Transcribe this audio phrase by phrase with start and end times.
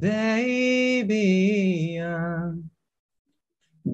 [0.00, 1.26] Baby,
[2.00, 2.70] I'm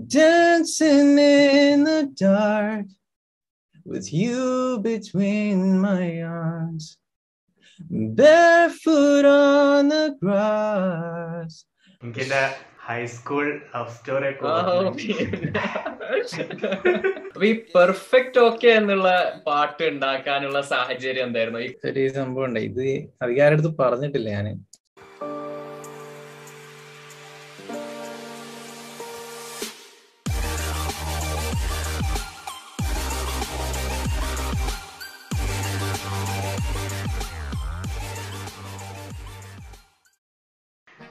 [0.08, 2.86] dancing in the dark
[3.86, 6.86] with you between my arms,
[8.20, 11.52] barefoot on the grass.
[12.02, 12.42] എനിക്ക് എന്റെ
[12.88, 13.44] high school
[13.74, 14.30] love story.
[17.28, 19.08] അപ്പൊ ഈ perfect okay എന്നുള്ള
[19.46, 22.84] പാട്ട് ഉണ്ടാക്കാനുള്ള സാഹചര്യം എന്തായിരുന്നു ഈ ഒരു സംഭവം ഉണ്ട് ഇത്
[23.24, 24.48] അധികാരടുത്ത് പറഞ്ഞിട്ടില്ല ഞാൻ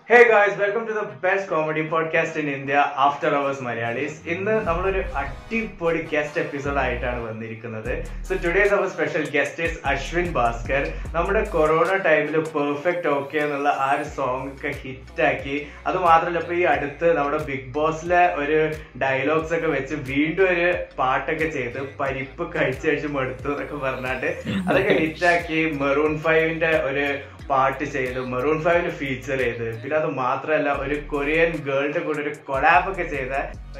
[0.09, 2.75] hey guys welcome to the best comedy podcast in India
[3.05, 7.89] after hours Malayalis ഇന്ന് നമ്മളൊരു അടിപൊളി ഗസ്റ്റ് എപ്പിസോഡ് ആയിട്ടാണ് വന്നിരിക്കുന്നത്.
[8.27, 10.83] So today's our special guest is Ashwin Bhaskar
[11.13, 16.65] നമ്മുടെ കൊറോണ ടൈമിൽ പെർഫെക്റ്റ് ഓക്കെ എന്നുള്ള ആ ഒരു സോങ് ഒക്കെ ഹിറ്റാക്കി അത് മാത്രമല്ല ഇപ്പൊ ഈ
[16.75, 18.59] അടുത്ത് നമ്മുടെ ബിഗ് ബോസിലെ ഒരു
[18.97, 24.29] ഡയലോഗ്സ് ഒക്കെ വെച്ച് വീണ്ടും ഒരു പാട്ടൊക്കെ ചെയ്ത് പരിപ്പ് കഴിച്ച് കഴിച്ച് മടുത്തു എന്നൊക്കെ പറഞ്ഞാട്ട്
[24.69, 27.07] അതൊക്കെ ഹിറ്റാക്കി മെറൂൺ ഫൈവിന്റെ ഒരു
[27.49, 29.67] പാട്ട് ചെയ്ത് മെറൂൺ ഫൈവിന് ഫീച്ചർ ചെയ്ത്.
[29.81, 33.33] പിന്നെ അത് മാത്രമല്ല ഒരു കൊറിയൻ ഗേളിന്റെ കൂടെ ഒരു കൊളാബ് ഒക്കെ ചെയ്ത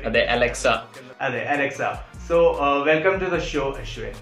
[0.09, 0.65] അതെ അലക്സ
[1.27, 1.81] അതെ Alexa
[2.29, 2.38] so
[2.89, 4.15] welcome to the show Ashwin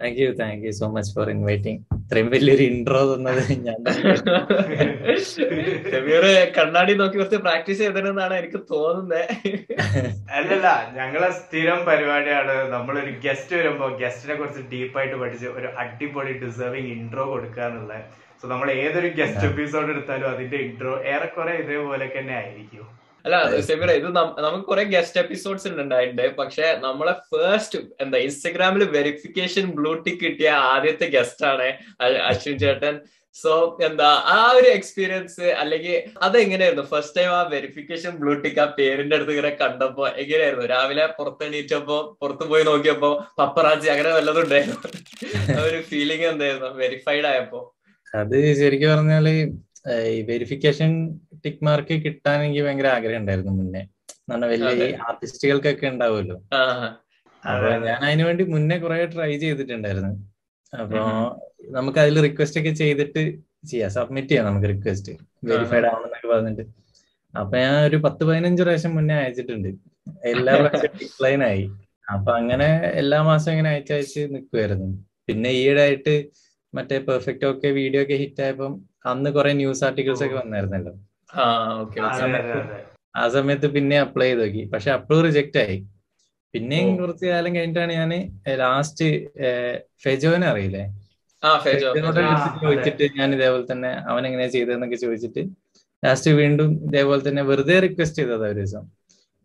[0.00, 3.80] thank you thank you so much for inviting ഇത്രയും വലിയൊരു ഇൻട്രോ തന്നത് ഞാൻ
[6.56, 9.20] കണ്ണാടി നോക്കി കുറച്ച് പ്രാക്ടീസ് ചെയ്തിരുന്നാണ് എനിക്ക് തോന്നുന്നത്
[10.36, 12.54] അല്ലല്ല ഞങ്ങളെ സ്ഥിരം പരിപാടിയാണ്.
[12.74, 18.02] നമ്മളൊരു ഗസ്റ്റ് വരുമ്പോ ഗസ്റ്റിനെ കുറിച്ച് ഡീപ്പായിട്ട് പഠിച്ച് ഒരു അടിപൊളി ഡിസേർവിംഗ് ഇൻട്രോ കൊടുക്കുക എന്നുള്ളത്
[18.40, 22.86] സോ നമ്മൾ ഏതൊരു ഗസ്റ്റ് എപ്പിസോഡ് എടുത്താലും അതിന്റെ ഇൻട്രോ ഏറെക്കുറെ ഇതേപോലെ തന്നെ ആയിരിക്കും.
[23.24, 23.36] അല്ല
[23.68, 24.06] സെമിറ ഇത്
[24.44, 31.06] നമുക്ക് കുറെ ഗസ്റ്റ് എപ്പിസോഡ്സ് ഉണ്ടായിട്ടുണ്ട് പക്ഷെ നമ്മളെ ഫസ്റ്റ് എന്താ ഇൻസ്റ്റഗ്രാമിൽ വെരിഫിക്കേഷൻ ബ്ലൂ ടിക്ക് കിട്ടിയ ആദ്യത്തെ
[31.16, 31.66] ഗസ്റ്റ് ആണ്
[32.28, 32.94] അശ്വിൻ ചേട്ടൻ.
[33.36, 33.52] സോ
[33.86, 35.96] എന്താ ആ ഒരു എക്സ്പീരിയൻസ് അല്ലെങ്കിൽ
[36.26, 36.84] അതെങ്ങനെയായിരുന്നു?
[36.92, 40.64] ഫസ്റ്റ് ടൈം ആ വെരിഫിക്കേഷൻ ബ്ലൂ ടിക്ക് ആ പേരിന്റെ അടുത്ത് ഇങ്ങനെ കണ്ടപ്പോ എങ്ങനെയായിരുന്നു?
[40.74, 44.80] രാവിലെ പുറത്തെണീറ്റപ്പോ പുറത്തു പോയി നോക്കിയപ്പോ പപ്പറാച്ചി അങ്ങനെ വല്ലതും ഉണ്ടായിരുന്നു?
[45.56, 46.70] ആ ഒരു ഫീലിംഗ് എന്തായിരുന്നു?
[46.82, 47.60] വെരിഫൈഡ് ആയപ്പോ.
[48.14, 49.26] അത് ശരിക്കും പറഞ്ഞാൽ
[50.14, 50.90] ഈ വെരിഫിക്കേഷൻ
[51.42, 53.82] ടിക് മാർക്ക് കിട്ടാൻ എനിക്ക് ഭയങ്കര ആഗ്രഹം ഉണ്ടായിരുന്നു മുന്നേ
[54.52, 56.36] വലിയ ആർട്ടിസ്റ്റുകൾക്കൊക്കെ ഉണ്ടാവുമല്ലോ.
[57.42, 60.12] അപ്പൊ ഞാൻ അതിനു വേണ്ടി മുന്നേ കുറെ ട്രൈ ചെയ്തിട്ടുണ്ടായിരുന്നു.
[60.72, 60.98] അപ്പൊ
[61.76, 63.22] നമുക്ക് അതിൽ റിക്വസ്റ്റ് ഒക്കെ ചെയ്തിട്ട്
[63.70, 63.90] ചെയ്യാം.
[63.96, 65.12] സബ്മിറ്റ് ചെയ്യാം നമുക്ക് റിക്വസ്റ്റ്
[65.50, 66.64] വെരിഫൈഡ് ആവണമെന്നൊക്കെ പറഞ്ഞിട്ട്.
[67.34, 69.70] അപ്പൊ ഞാൻ ഒരു പത്ത് പതിനഞ്ച് പ്രാവശ്യം മുന്നേ അയച്ചിട്ടുണ്ട്.
[70.32, 71.64] എല്ലാ പ്രാവശ്യം ഡിക്ലൈൻ ആയി.
[72.14, 72.68] അപ്പൊ അങ്ങനെ
[73.02, 74.88] എല്ലാ മാസവും ഇങ്ങനെ അയച്ചയച്ച് നിൽക്കുമായിരുന്നു
[75.28, 76.14] പിന്നെ ഈയിടെ ആയിട്ട്
[76.74, 78.72] മറ്റേ പെർഫെക്റ്റ് ഒക്കെ വീഡിയോ ഒക്കെ ഹിറ്റ് ആയപ്പം
[79.10, 80.92] അന്ന് കുറെ ന്യൂസ് ആർട്ടിക്കിൾസ് ഒക്കെ വന്നായിരുന്നല്ലോ.
[83.20, 84.62] ആ സമയത്ത് പിന്നെ അപ്ലൈ ചെയ്ത് നോക്കി.
[84.72, 85.76] പക്ഷെ അപ്പോഴും റിജക്റ്റ് ആയി.
[86.54, 86.88] പിന്നെയും.
[87.00, 88.12] കുറച്ച് കാലം കഴിഞ്ഞിട്ടാണ് ഞാൻ
[88.62, 89.06] ലാസ്റ്റ്
[90.04, 90.84] ഫെജോനെ അറിയില്ലേ.
[92.62, 95.42] ചോദിച്ചിട്ട് ഞാൻ ഇതേപോലെ തന്നെ അവൻ എങ്ങനെയാ ചെയ്തതെന്നൊക്കെ ചോദിച്ചിട്ട്
[96.02, 98.84] ലാസ്റ്റ് വീണ്ടും ഇതേപോലെ തന്നെ വെറുതെ റിക്വസ്റ്റ് ചെയ്തതാ ഒരു ദിവസം.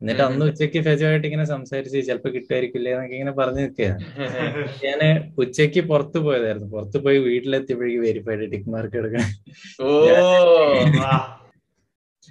[0.02, 4.02] എന്നിട്ട് അന്ന് ഉച്ചയ്ക്ക് ഫെജുവായിട്ട് ഇങ്ങനെ സംസാരിച്ച് ചിലപ്പോ കിട്ടുമായിരിക്കില്ലേ എന്നൊക്കെ ഇങ്ങനെ പറഞ്ഞു നിൽക്കുകയാണ്
[4.84, 5.02] ഞാൻ
[5.38, 6.70] ഉച്ചയ്ക്ക് പുറത്തു പോയതായിരുന്നു.
[6.76, 9.32] പുറത്തു പോയി വീട്ടിലെത്തിയപ്പോഴേക്ക് വെരിഫൈഡ് ടിക്ക് മാർക്ക് എടുക്കണം.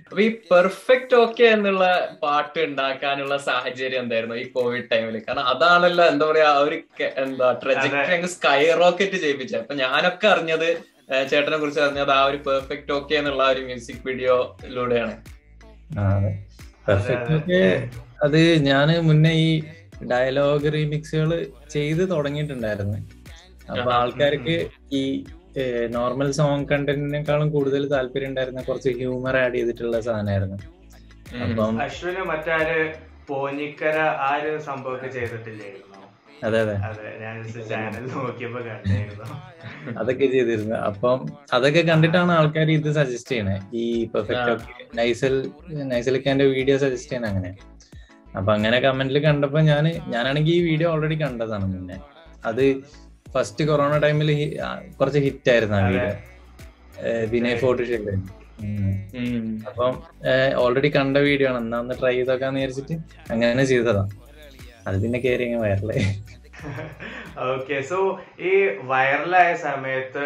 [0.07, 1.85] അപ്പൊ ഈ പെർഫെക്റ്റ് ഓക്കെ എന്നുള്ള
[2.23, 6.79] പാട്ട് ഉണ്ടാക്കാനുള്ള സാഹചര്യം എന്തായിരുന്നു ഈ കോവിഡ് ടൈമിൽ കാരണം അതാണല്ലോ എന്താ പറയാ അവർ ഒരു
[7.17, 10.69] എന്താ ട്രജക്ടറി അങ്ങ് സ്കൈ റോക്കറ്റ് ചെയ്യിപ്പിച്ചത് അപ്പൊ ഞാനൊക്കെ അറിഞ്ഞത്
[11.31, 15.17] ചേട്ടനെ കുറിച്ച് അറിഞ്ഞത് ആ ഒരു പെർഫെക്റ്റ് ഓക്കെ എന്നുള്ള ആ ഒരു മ്യൂസിക് വീഡിയോയിലൂടെയാണ്
[16.89, 17.61] പെർഫെക്റ്റ്
[18.25, 18.41] അത്
[18.71, 19.49] ഞാൻ മുന്നേ ഈ
[20.11, 21.31] ഡയലോഗ് റീമിക്സുകൾ
[21.75, 22.99] ചെയ്ത് തുടങ്ങിയിട്ടുണ്ടായിരുന്നു.
[23.73, 24.57] അപ്പൊ ആൾക്കാർക്ക്
[25.01, 25.03] ഈ
[25.97, 30.59] നോർമൽ സോങ് കണ്ടന്റിനേക്കാളും കൂടുതൽ താല്പര്യം ഉണ്ടായിരുന്ന കുറച്ച് ഹ്യൂമർ ആഡ് ചെയ്തിട്ടുള്ള സാധനമായിരുന്നു.
[31.45, 32.79] അപ്പം അശ്വിന് മറ്റാര്
[33.29, 35.84] പോഞ്ഞിക്കര ആ ഒരു സംഭവമൊക്കെ ചെയ്തിട്ടില്ലായിരുന്നോ
[36.47, 36.75] അതെ അതെ.
[40.01, 40.77] അതൊക്കെ ചെയ്തിരുന്നു.
[40.89, 41.19] അപ്പം
[41.57, 43.57] അതൊക്കെ കണ്ടിട്ടാണ് ആൾക്കാർ ഇത് സജസ്റ്റ് ചെയ്യണേ.
[43.83, 43.85] ഈ
[44.15, 44.53] പെർഫെക്റ്റ്
[44.99, 45.35] നൈസൽ
[45.93, 47.51] നൈസലിക്കാന്റെ വീഡിയോ സജസ്റ്റ് ചെയ്യണ അങ്ങനെ.
[48.39, 49.85] അപ്പൊ അങ്ങനെ കമന്റിൽ കണ്ടപ്പോ ഞാൻ
[50.15, 51.99] ഞാനാണെങ്കിൽ ഈ വീഡിയോ ഓൾറെഡി കണ്ടതാണ് മുന്നേ.
[52.51, 52.65] അത്
[53.35, 54.31] ഫസ്റ്റ് കൊറോണ ടൈമിൽ
[54.99, 56.11] കുറച്ച് ഹിറ്റ് ആയിരുന്നു ആ വീഡിയോ
[57.33, 58.13] വിനയ് ഫോട്ടോഷൂട്ട്
[59.69, 59.95] അപ്പം
[60.65, 61.59] ഓൾറെഡി കണ്ട വീഡിയോ ആണ്.
[61.65, 62.95] എന്നാ ഒന്ന് ട്രൈ ചെയ്തോക്കാന്ന് വിചാരിച്ചിട്ട്
[63.33, 64.05] അങ്ങനെ ചെയ്തതാ.
[64.89, 66.05] അത് പിന്നെ കയറി അങ്ങ് വയറലായി
[67.53, 67.99] ഓക്കെ സോ
[68.51, 68.53] ഈ
[68.91, 70.25] വൈറലായ സമയത്ത്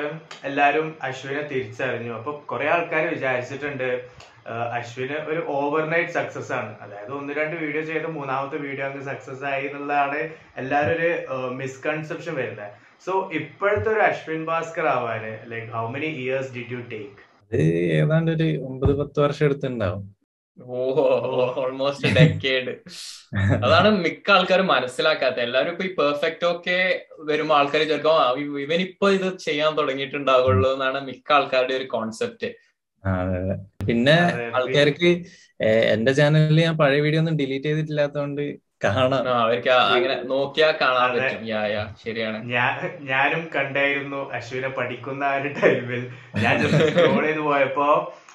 [0.49, 2.13] എല്ലാവരും അശ്വിനെ തിരിച്ചറിഞ്ഞു.
[2.19, 3.89] അപ്പൊ കുറെ ആൾക്കാർ വിചാരിച്ചിട്ടുണ്ട്
[4.79, 6.71] അശ്വിന് ഒരു ഓവർനൈറ്റ് സക്സസ് ആണ്.
[6.85, 10.21] അതായത് ഒന്ന് രണ്ട് വീഡിയോ ചെയ്ത് മൂന്നാമത്തെ വീഡിയോ അങ്ങ് സക്സസ് ആയി എന്നുള്ളതാണ്
[10.63, 11.11] എല്ലാവരും ഒരു
[11.61, 12.71] മിസ്കൺസെപ്ഷൻ വരുന്നത്
[13.07, 17.19] സോ ഇപ്പോഴത്തെ ഒരു Ashwin Bhaskar ആവാന് like how many years did you take
[17.51, 17.61] അത്
[17.99, 20.03] ഏതാണ്ട് ഒരു ഒമ്പത് പത്ത് വർഷം എടുത്തുണ്ടാവും
[20.59, 20.85] ഓ
[21.63, 22.73] ഓൾമോസ്റ്റ് ഡെക്കേഡ്
[23.65, 26.79] അതാണ് മിക്ക ആൾക്കാരും മനസ്സിലാക്കാത്ത എല്ലാരും ഇപ്പൊ ഈ പെർഫെക്റ്റ് ഒക്കെ
[27.21, 32.51] വരുമ്പോ ആൾക്കാർ വിചാരിക്കും ഇവൻ ഇപ്പൊ ഇത് ചെയ്യാൻ തുടങ്ങിയിട്ടുണ്ടാവുള്ളൂ എന്നാണ് മിക്ക ആൾക്കാരുടെ ഒരു കോൺസെപ്റ്റ്
[33.87, 34.17] പിന്നെ
[34.55, 35.11] ആൾക്കാർക്ക്
[35.93, 38.43] എന്റെ ചാനലിൽ ഞാൻ പഴയ വീഡിയോ ഒന്നും ഡിലീറ്റ് ചെയ്തിട്ടില്ലാത്തതുകൊണ്ട്
[38.85, 39.23] കാണാം.
[39.37, 41.41] അവർക്ക് അങ്ങനെ നോക്കിയാ കാണാൻ പറ്റും.
[42.05, 42.39] ശരിയാണ്.
[42.53, 42.75] ഞാൻ
[43.09, 46.03] ഞാനും കണ്ടായിരുന്നു അശ്വിനെ പഠിക്കുന്ന ആ ഒരു ടൈമിൽ
[46.43, 47.89] ഞാൻ സ്ക്രോൾ ചെയ്ത് പോയപ്പോ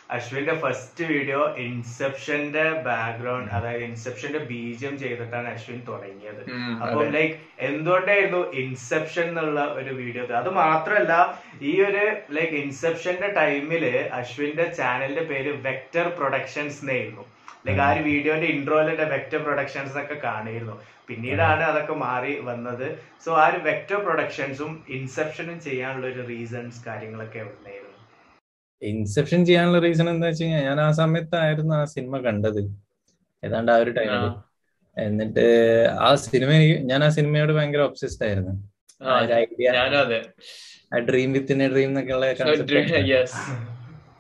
[0.10, 6.42] അശ്വിന്റെ ഫസ്റ്റ് വീഡിയോ ഇൻസെപ്ഷന്റെ ബാക്ക്ഗ്രൗണ്ട് അതായത് ഇൻസെപ്ഷന്റെ ബീജം ചെയ്തിട്ടാണ് അശ്വിൻ തുടങ്ങിയത്.
[6.84, 7.36] അപ്പൊ ലൈക്ക്
[7.70, 11.14] എന്തുകൊണ്ടായിരുന്നു ഇൻസെപ്ഷൻ എന്നുള്ള ഒരു വീഡിയോ അത് മാത്രമല്ല
[11.62, 12.04] ഈ ഒരു
[12.38, 13.86] ലൈക്ക് ഇൻസെപ്ഷന്റെ ടൈമിൽ
[14.20, 17.26] അശ്വിന്റെ ചാനലിന്റെ പേര് വെക്ടർ പ്രൊഡക്ഷൻസ് എന്നായിരുന്നു
[17.68, 20.76] ലൈക്ക് ആ ഒരു വീഡിയോന്റെ ഇൻട്രോയിലെ വെക്ടർ പ്രൊഡക്ഷൻസ് ഒക്കെ കാണിയിരുന്നു.
[21.08, 22.88] പിന്നീടാണ് അതൊക്കെ മാറി വന്നത്.
[23.24, 27.82] സോ ആ ഒരു വെക്ടർ പ്രൊഡക്ഷൻസും ഇൻസെപ്ഷനും ചെയ്യാനുള്ള ഒരു റീസൺസ് കാര്യങ്ങളൊക്കെ എവിടെയായിരുന്നു?
[28.83, 32.62] ഇൻസെപ്ഷൻ ചെയ്യാനുള്ള റീസൺ എന്താ വെച്ച് കഴിഞ്ഞാൽ ഞാൻ ആ സമയത്തായിരുന്നു ആ സിനിമ കണ്ടത്.
[33.44, 34.25] ഏതാണ്ട് ആ ഒരു ടൈമിൽ
[34.97, 35.45] എന്നിട്ട്
[36.00, 38.53] ആ സിനിമ എനിക്ക് ഞാൻ ആ സിനിമയോട് ഭയങ്കര ഒബ്സെസ്ഡ് ആയിരുന്നു.
[39.35, 39.69] ഐഡിയ
[40.94, 42.25] ആ ഡ്രീം എ ഡ്രീം എന്നൊക്കെയുള്ള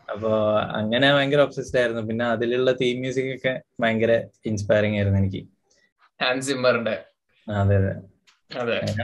[0.09, 0.31] അപ്പോ
[0.73, 2.01] അങ്ങനെ ഭയങ്കര ഒബ്സെസ്ഡ് ആയിരുന്നു.
[2.01, 4.13] പിന്നെ അതിലുള്ള തീം മ്യൂസിക് ഒക്കെ ഭയങ്കര
[4.45, 5.41] ഇൻസ്പയറിംഗ് ആയിരുന്നു എനിക്ക്.
[7.47, 7.93] അതെ അതെ.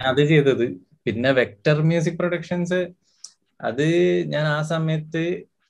[0.08, 0.28] അത്.
[0.28, 0.66] ചെയ്തത്.
[1.06, 2.80] പിന്നെ വെക്ടർ മ്യൂസിക് പ്രൊഡക്ഷൻസ്
[3.60, 3.86] അത്
[4.34, 5.24] ഞാൻ ആ സമയത്ത്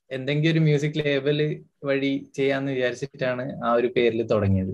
[0.10, 1.40] എന്തെങ്കിലും ഒരു മ്യൂസിക് ലേബൽ
[1.84, 4.74] വഴി ചെയ്യാന്ന് വിചാരിച്ചിട്ടാണ് ആ ഒരു പേരിൽ തുടങ്ങിയത്.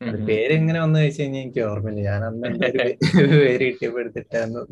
[0.00, 0.16] അത്.
[0.28, 2.02] പേര് എങ്ങനെ വന്നു വെച്ച് കഴിഞ്ഞാൽ എനിക്ക് ഓർമ്മയില്ല.
[2.08, 2.48] ഞാൻ അന്ന്
[3.44, 4.62] പേര് കിട്ടിയപ്പോ എടുത്തിട്ടാന്ന്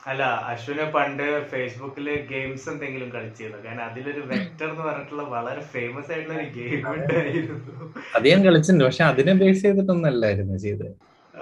[0.00, 3.58] അല്ല അശ്വിന് പണ്ട് ഫേസ്ബുക്കിൽ ഗെയിംസ് എന്തെങ്കിലും കളിച്ചിരുന്നു.
[3.64, 7.56] കാരണം അതിലൊരു വെക്ടർ എന്ന് പറഞ്ഞിട്ടുള്ള വളരെ ഫേമസ് ആയിട്ടുള്ള ഒരു ഗെയിം ഉണ്ടായിരുന്നു.
[8.16, 8.84] അത് ഞാൻ കളിച്ചിട്ടുണ്ട്.
[8.86, 10.94] പക്ഷെ അതിനെ ബേസ് ചെയ്തിട്ടൊന്നല്ലായിരുന്നു ചെയ്തത്.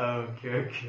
[0.08, 0.88] ഓക്കെ ഓക്കെ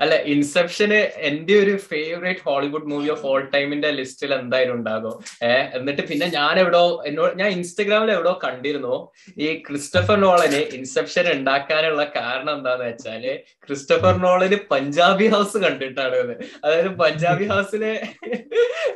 [0.00, 5.24] അല്ല ഇൻസെപ്ഷന് എന്റെ ഒരു favourite Hollywood movie of all ടൈമിന്റെ ലിസ്റ്റിൽ എന്തായാലും ഉണ്ടാകും.
[5.42, 9.12] ഏഹ് എന്നിട്ട് പിന്നെ ഞാൻ എവിടോ എന്നോട് ഞാൻ ഇൻസ്റ്റഗ്രാമിൽ എവിടോ കണ്ടിരുന്നു.
[9.38, 17.44] ഈ ക്രിസ്റ്റഫർ നോളന് ഇൻസെപ്ഷൻ ഉണ്ടാക്കാനുള്ള കാരണം എന്താന്ന് വെച്ചാൽ ക്രിസ്റ്റഫർ നോളന് പഞ്ചാബി ഹൗസ് കണ്ടിട്ടാണ് അതായത് പഞ്ചാബി
[17.44, 18.08] ഹൗസിലെ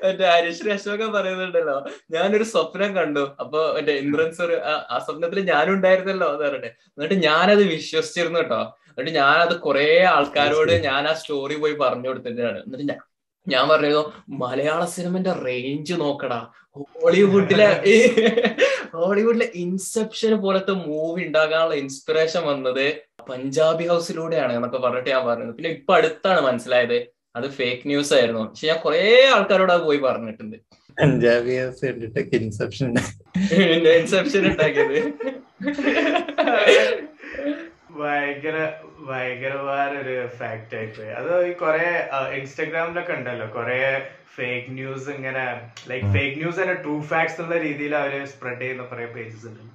[0.05, 3.37] മറ്റേ ഹരീഷ് അശോക പറയുന്നുണ്ടല്ലോ ഞാനൊരു സ്വപ്നം കണ്ടു.
[3.41, 6.67] അപ്പൊ മറ്റേ ഇന്ദ്രൻസ് ആ- സ്വപ്നത്തിൽ ഞാനും ഉണ്ടായിരുന്നല്ലോ പറഞ്ഞിട്ട്.
[6.67, 12.59] എന്നിട്ട് ഞാനത് വിശ്വസിച്ചിരുന്നു കേട്ടോ എന്നിട്ട് അത് കുറെ ആൾക്കാരോട് ഞാൻ ആ സ്റ്റോറി പോയി പറഞ്ഞു കൊടുത്തിട്ടാണ്.
[12.65, 13.01] എന്നിട്ട് ഞാൻ
[13.47, 14.05] ഞാൻ പറഞ്ഞിരുന്നു
[14.43, 16.41] മലയാള സിനിമന്റെ റേഞ്ച് നോക്കടാ.
[16.79, 17.69] ഹോളിവുഡിലെ
[18.95, 22.85] ഹോളിവുഡിലെ ഇൻസെപ്ഷൻ പോലത്തെ മൂവി ഉണ്ടാകാനുള്ള ഇൻസ്പിറേഷൻ വന്നത്
[23.31, 26.99] പഞ്ചാബി ഹൗസിലൂടെയാണ് എന്നൊക്കെ പറഞ്ഞിട്ട് ഞാൻ പറഞ്ഞത് പിന്നെ ഇപ്പൊ അടുത്താണ് മനസ്സിലായത്.
[27.37, 28.43] അത് ഫേക്ക് ന്യൂസ് ആയിരുന്നു.
[28.49, 29.03] പക്ഷെ ഞാൻ കുറെ
[29.35, 30.57] ആൾക്കാരോട് അത് പോയി പറഞ്ഞിട്ടുണ്ട്.
[31.01, 31.85] പഞ്ചാബി ഹൗസ്
[32.41, 32.89] ഇൻസെപ്ഷൻ
[33.99, 34.99] ഇൻസെപ്ഷൻ ഉണ്ടാക്കിയത്.
[38.01, 38.57] ഭയങ്കര
[39.01, 41.87] ഭയങ്കരമായ ഒരു ഫാക്ട് ആയിപ്പോയി അത് ഈ കുറെ
[42.33, 43.47] ഇൻസ്റ്റാഗ്രാമിലൊക്കെ ഉണ്ടല്ലോ.
[43.47, 43.79] കുറെ
[44.37, 45.45] ഫേക്ക് ന്യൂസ് ഇങ്ങനെ
[45.89, 49.67] ലൈക് ഫേക്ക് ന്യൂസ് തന്നെ ട്രൂ ഫാക്ട്സ് എന്ന രീതിയിൽ അവർ സ്പ്രെഡ് ചെയ്യുന്ന കുറെ പേജസ് ഉണ്ട്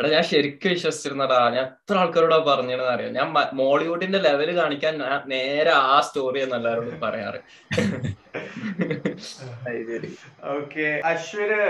[0.00, 1.50] എടാ ഞാൻ ശരിക്കും വിശ്വസിച്ചിരുന്നടാ.
[1.50, 3.12] ഞാൻ എത്ര ആൾക്കാരോടാ പറഞ്ഞിരുന്ന അറിയാം?
[3.12, 4.94] ഞാൻ മോളിവുഡിന്റെ ലെവൽ കാണിക്കാൻ
[5.26, 7.40] നേരെ ആ സ്റ്റോറി എന്ന് എല്ലാവരോടും പറയാറ്.
[10.56, 10.86] ഓക്കെ.
[11.10, 11.60] അശ്വര്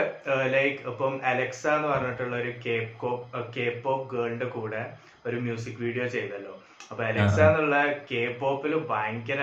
[0.54, 3.10] ലൈക്ക് ഇപ്പം അലക്സ എന്ന് പറഞ്ഞിട്ടുള്ള ഒരു കേപ്പ്
[3.56, 4.82] കെ പോപ്പ് ഗേളിന്റെ കൂടെ
[5.28, 6.54] ഒരു മ്യൂസിക് വീഡിയോ ചെയ്തല്ലോ.
[6.90, 7.76] അപ്പൊ അലക്സ എന്നുള്ള
[8.10, 9.40] കെ പോപ്പിൽ ഭയങ്കര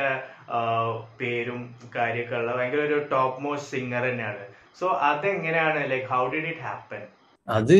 [1.22, 1.62] പേരും
[1.96, 4.44] കാര്യമൊക്കെ ഉള്ള ഭയങ്കര ഒരു ടോപ്പ് മോസ്റ്റ് സിംഗർ തന്നെയാണ്.
[4.80, 5.82] സോ അതെങ്ങനെയാണ്?
[5.92, 7.04] Like how did it happen
[7.48, 7.78] അത്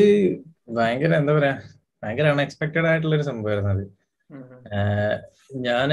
[0.78, 1.54] ഭയങ്കര എന്താ പറയാ
[2.02, 3.84] ഭയങ്കര അൺഎക്സ്പെക്ടഡ് ആയിട്ടുള്ള ഒരു സംഭവമായിരുന്നു അത്.
[5.68, 5.90] ഞാൻ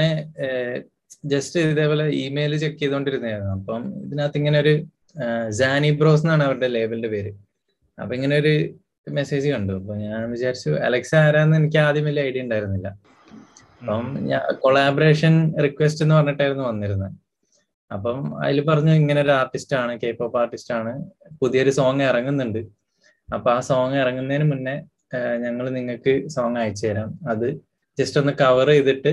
[1.32, 4.74] ജസ്റ്റ് ഇതേപോലെ ഇമെയിൽ ചെക്ക് ചെയ്തോണ്ടിരുന്നായിരുന്നു അപ്പം ഇതിനകത്ത് ഇങ്ങനെ ഒരു
[5.60, 7.32] ജാനി ബ്രോസ് എന്നാണ് അവരുടെ ലേബലിന്റെ പേര്.
[7.98, 8.52] അപ്പൊ ഇങ്ങനെ ഒരു
[9.18, 9.72] മെസ്സേജ് കണ്ടു.
[9.80, 12.88] അപ്പൊ ഞാൻ വിചാരിച്ചു അലക്സ ആരാന്ന് എനിക്ക് ആദ്യം വലിയ ഐഡിയ ഉണ്ടായിരുന്നില്ല.
[13.80, 17.16] അപ്പം ഞാൻ കൊളാബറേഷൻ റിക്വസ്റ്റ് എന്ന് പറഞ്ഞിട്ടായിരുന്നു വന്നിരുന്നത്
[17.90, 20.92] അപ്പം അതിൽ പറഞ്ഞു ഇങ്ങനെ ഒരു ആർട്ടിസ്റ്റ് ആണ് കെ പോപ്പ് ആർട്ടിസ്റ്റ് ആണ്.
[21.40, 22.60] പുതിയൊരു സോങ് ഇറങ്ങുന്നുണ്ട്.
[23.28, 24.76] അപ്പൊ ആ സോങ് ഇറങ്ങുന്നതിന് മുന്നേ
[25.44, 27.46] ഞങ്ങൾ നിങ്ങൾക്ക് സോങ് അയച്ചു തരാം അത്
[27.98, 29.12] ജസ്റ്റ് ഒന്ന് കവർ ചെയ്തിട്ട്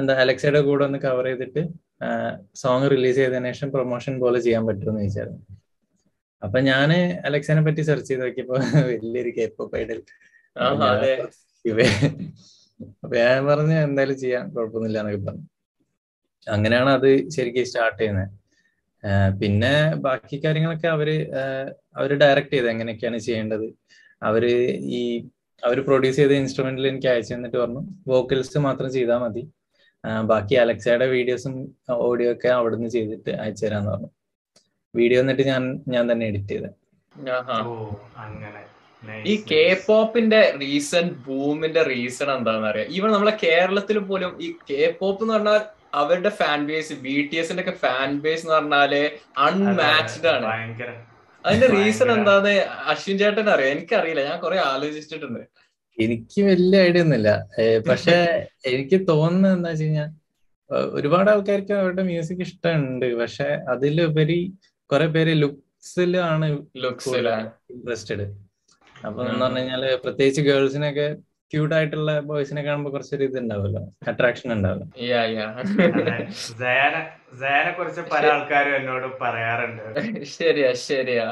[0.00, 1.62] എന്താ അലക്സയുടെ കൂടെ ഒന്ന് കവർ ചെയ്തിട്ട്
[2.62, 5.40] സോങ് റിലീസ് ചെയ്തതിനു ശേഷം പ്രൊമോഷൻ പോലെ ചെയ്യാൻ പറ്റുമെന്ന് ചോദിച്ചായിരുന്നു
[6.42, 6.90] അപ്പൊ ഞാൻ
[7.28, 8.54] അലക്സിനെ പറ്റി സെർച്ച് ചെയ്ത് നോക്കിയപ്പോ
[8.90, 10.00] വലിയൊരു കേപ്പ് ഐഡൽ
[13.02, 15.46] അപ്പൊ ഞാൻ പറഞ്ഞു എന്തായാലും ചെയ്യാം കുഴപ്പമൊന്നുമില്ല എന്നൊക്കെ പറഞ്ഞു.
[16.46, 18.30] അങ്ങനെയാണ് അത് ശരിക്കും സ്റ്റാർട്ട് ചെയ്യുന്നത്.
[19.40, 19.72] പിന്നെ
[20.06, 21.08] ബാക്കി കാര്യങ്ങളൊക്കെ അവർ
[21.96, 23.66] അവർ ഡയറക്റ്റ് ചെയ്ത് എങ്ങനെയൊക്കെയാണ് ചെയ്യേണ്ടത്.
[24.22, 24.44] അവർ
[24.98, 25.02] ഈ
[25.62, 27.82] അവർ പ്രൊഡ്യൂസ് ചെയ്ത ഇൻസ്ട്രുമെന്റിൽ എനിക്ക് അയച്ചു തന്നിട്ട് പറഞ്ഞു.
[28.12, 29.42] വോക്കൽസ് മാത്രം ചെയ്താൽ മതി.
[30.04, 34.08] ബാക്കി അലക്സയുടെ വീഡിയോസും ഓഡിയോ ഒക്കെ അവിടുന്ന് ചെയ്തിട്ട് അയച്ചു തരാന്ന് പറഞ്ഞു.
[34.96, 36.70] വീഡിയോ എന്നിട്ട് ഞാൻ ഞാൻ തന്നെ എഡിറ്റ് ചെയ്ത്.
[37.30, 37.58] ആഹാ.
[38.16, 38.62] അങ്ങനെ.
[39.26, 45.22] ഈ കെ പോപ്പിന്റെ റീസെന്റ് ബൂമിന്റെ റീസൺ എന്താണെന്ന് അറിയാം ഈവൻ നമ്മളെ കേരളത്തിൽ പോലും ഈ കെ പോപ്പ്
[45.24, 45.60] എന്ന് പറഞ്ഞാൽ
[45.94, 50.46] അവരുടെ ഫാൻ ബേസ് ബി ടി എസിന്റെ ഒക്കെ ഫാൻ ബേസ് എന്ന് പറഞ്ഞാൽ അൺമാച്ച്ഡ് ആണ്.
[50.46, 50.90] ഭയങ്കര
[51.46, 52.12] അതിന്റെ റീസൺ.
[52.12, 52.50] എന്താന്ന്
[52.86, 54.24] അശ്വിൻ ചേട്ടൻ അറിയാം എനിക്കറിയില്ല.
[54.24, 55.40] ഞാൻ കുറെ ആലോചിച്ചിട്ടുണ്ട്.
[55.98, 57.30] എനിക്ക് വലിയ ഐഡിയ ഒന്നുമില്ല.
[57.88, 58.16] പക്ഷെ
[58.64, 60.10] എനിക്ക് തോന്നുന്നത് എന്താ വെച്ച് കഴിഞ്ഞാൽ
[60.98, 63.06] ഒരുപാട് ആൾക്കാർക്ക് അവരുടെ മ്യൂസിക് ഇഷ്ടമുണ്ട്.
[63.20, 64.40] പക്ഷെ അതിലുപരി
[64.90, 66.46] കുറെ പേര് ലുക്സിലാണ്
[66.84, 67.16] ലുക്സ്
[67.74, 68.26] ഇൻട്രസ്റ്റഡ്
[69.06, 71.06] അപ്പൊ എന്ന് പറഞ്ഞു കഴിഞ്ഞാൽ പ്രത്യേകിച്ച് ഗേൾസിനൊക്കെ
[71.52, 73.82] ക്യൂട്ട് ആയിട്ടുള്ള ബോയ്സിനെ കാണുമ്പോ കുറച്ചൊരു ഇത് ഉണ്ടാവല്ലോ.
[74.08, 75.46] അട്രാക്ഷൻ ഉണ്ടാവല്ലോ യാ യാ
[77.40, 80.00] സയാനെ കുറിച്ച് പല ആൾക്കാരും എന്നോട് പറയാറുണ്ട്.
[80.24, 81.26] ശരിയാ ശരിയാ.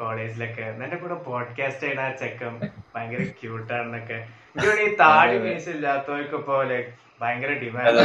[0.00, 2.60] കോളേജിലൊക്കെ എന്റെ കൂടെ പോഡ്കാസ്റ്റ് ചെയ്യണ ആ ചെക്കൻ
[2.96, 4.26] ഭയങ്കര ക്യൂട്ടാണെന്നൊക്കെ
[4.84, 6.78] ഈ താടി മീസ് ഇല്ലാത്തവർക്ക് പോലെ
[7.20, 8.00] ഭയങ്കര ഡിമാൻഡ്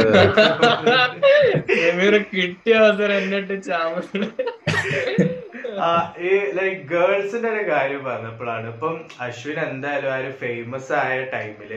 [2.34, 5.33] കിട്ടിയ അവസരം എന്നിട്ട് ചാമുണ്ട്
[6.26, 8.94] ഈ ലൈക് ഗേൾസിന്റെ ഒരു കാര്യം പറഞ്ഞപ്പോഴാണ് ഇപ്പം
[9.26, 11.72] അശ്വിൻ എന്തായാലും ആ ഒരു ഫേമസ് ആയ ടൈമിൽ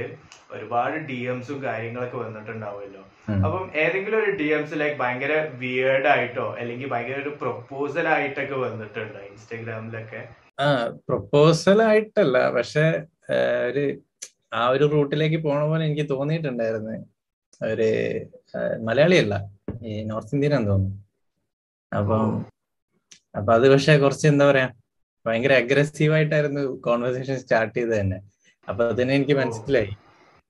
[0.56, 3.04] ഒരുപാട് ഡി എംസും കാര്യങ്ങളൊക്കെ വന്നിട്ടുണ്ടാവുമല്ലോ.
[3.46, 9.22] അപ്പം ഏതെങ്കിലും ഒരു ഡി എംസ് ലൈക്ക് ഭയങ്കര വിയേർഡ് ആയിട്ടോ അല്ലെങ്കിൽ ഭയങ്കര ഒരു പ്രൊപ്പോസൽ ആയിട്ടൊക്കെ വന്നിട്ടുണ്ടോ
[9.30, 10.22] ഇൻസ്റ്റാഗ്രാമിലൊക്കെ?
[10.60, 10.68] ആ
[11.08, 12.86] പ്രൊപ്പോസൽ ആയിട്ടല്ല പക്ഷെ
[13.70, 13.86] ഒരു
[14.54, 16.96] ആ ഒരു റൂട്ടിലേക്ക് പോണ പോലെ എനിക്ക് തോന്നിയിട്ടുണ്ടായിരുന്നു.
[17.62, 17.90] ഒരു
[18.88, 19.36] മലയാളിയല്ല
[19.88, 20.96] ഈ നോർത്ത് ഇന്ത്യൻ എന്ന് തോന്നുന്നു
[21.92, 22.24] അപ്പം
[23.38, 24.68] അപ്പൊ അത് പക്ഷെ കുറച്ച് എന്താ പറയാ
[25.26, 28.18] ഭയങ്കര അഗ്രസീവ് ആയിട്ടായിരുന്നു കോൺവെർസേഷൻ സ്റ്റാർട്ട് ചെയ്തത് തന്നെ.
[28.68, 29.92] അപ്പൊ അതിനെ എനിക്ക് മനസ്സിലായി.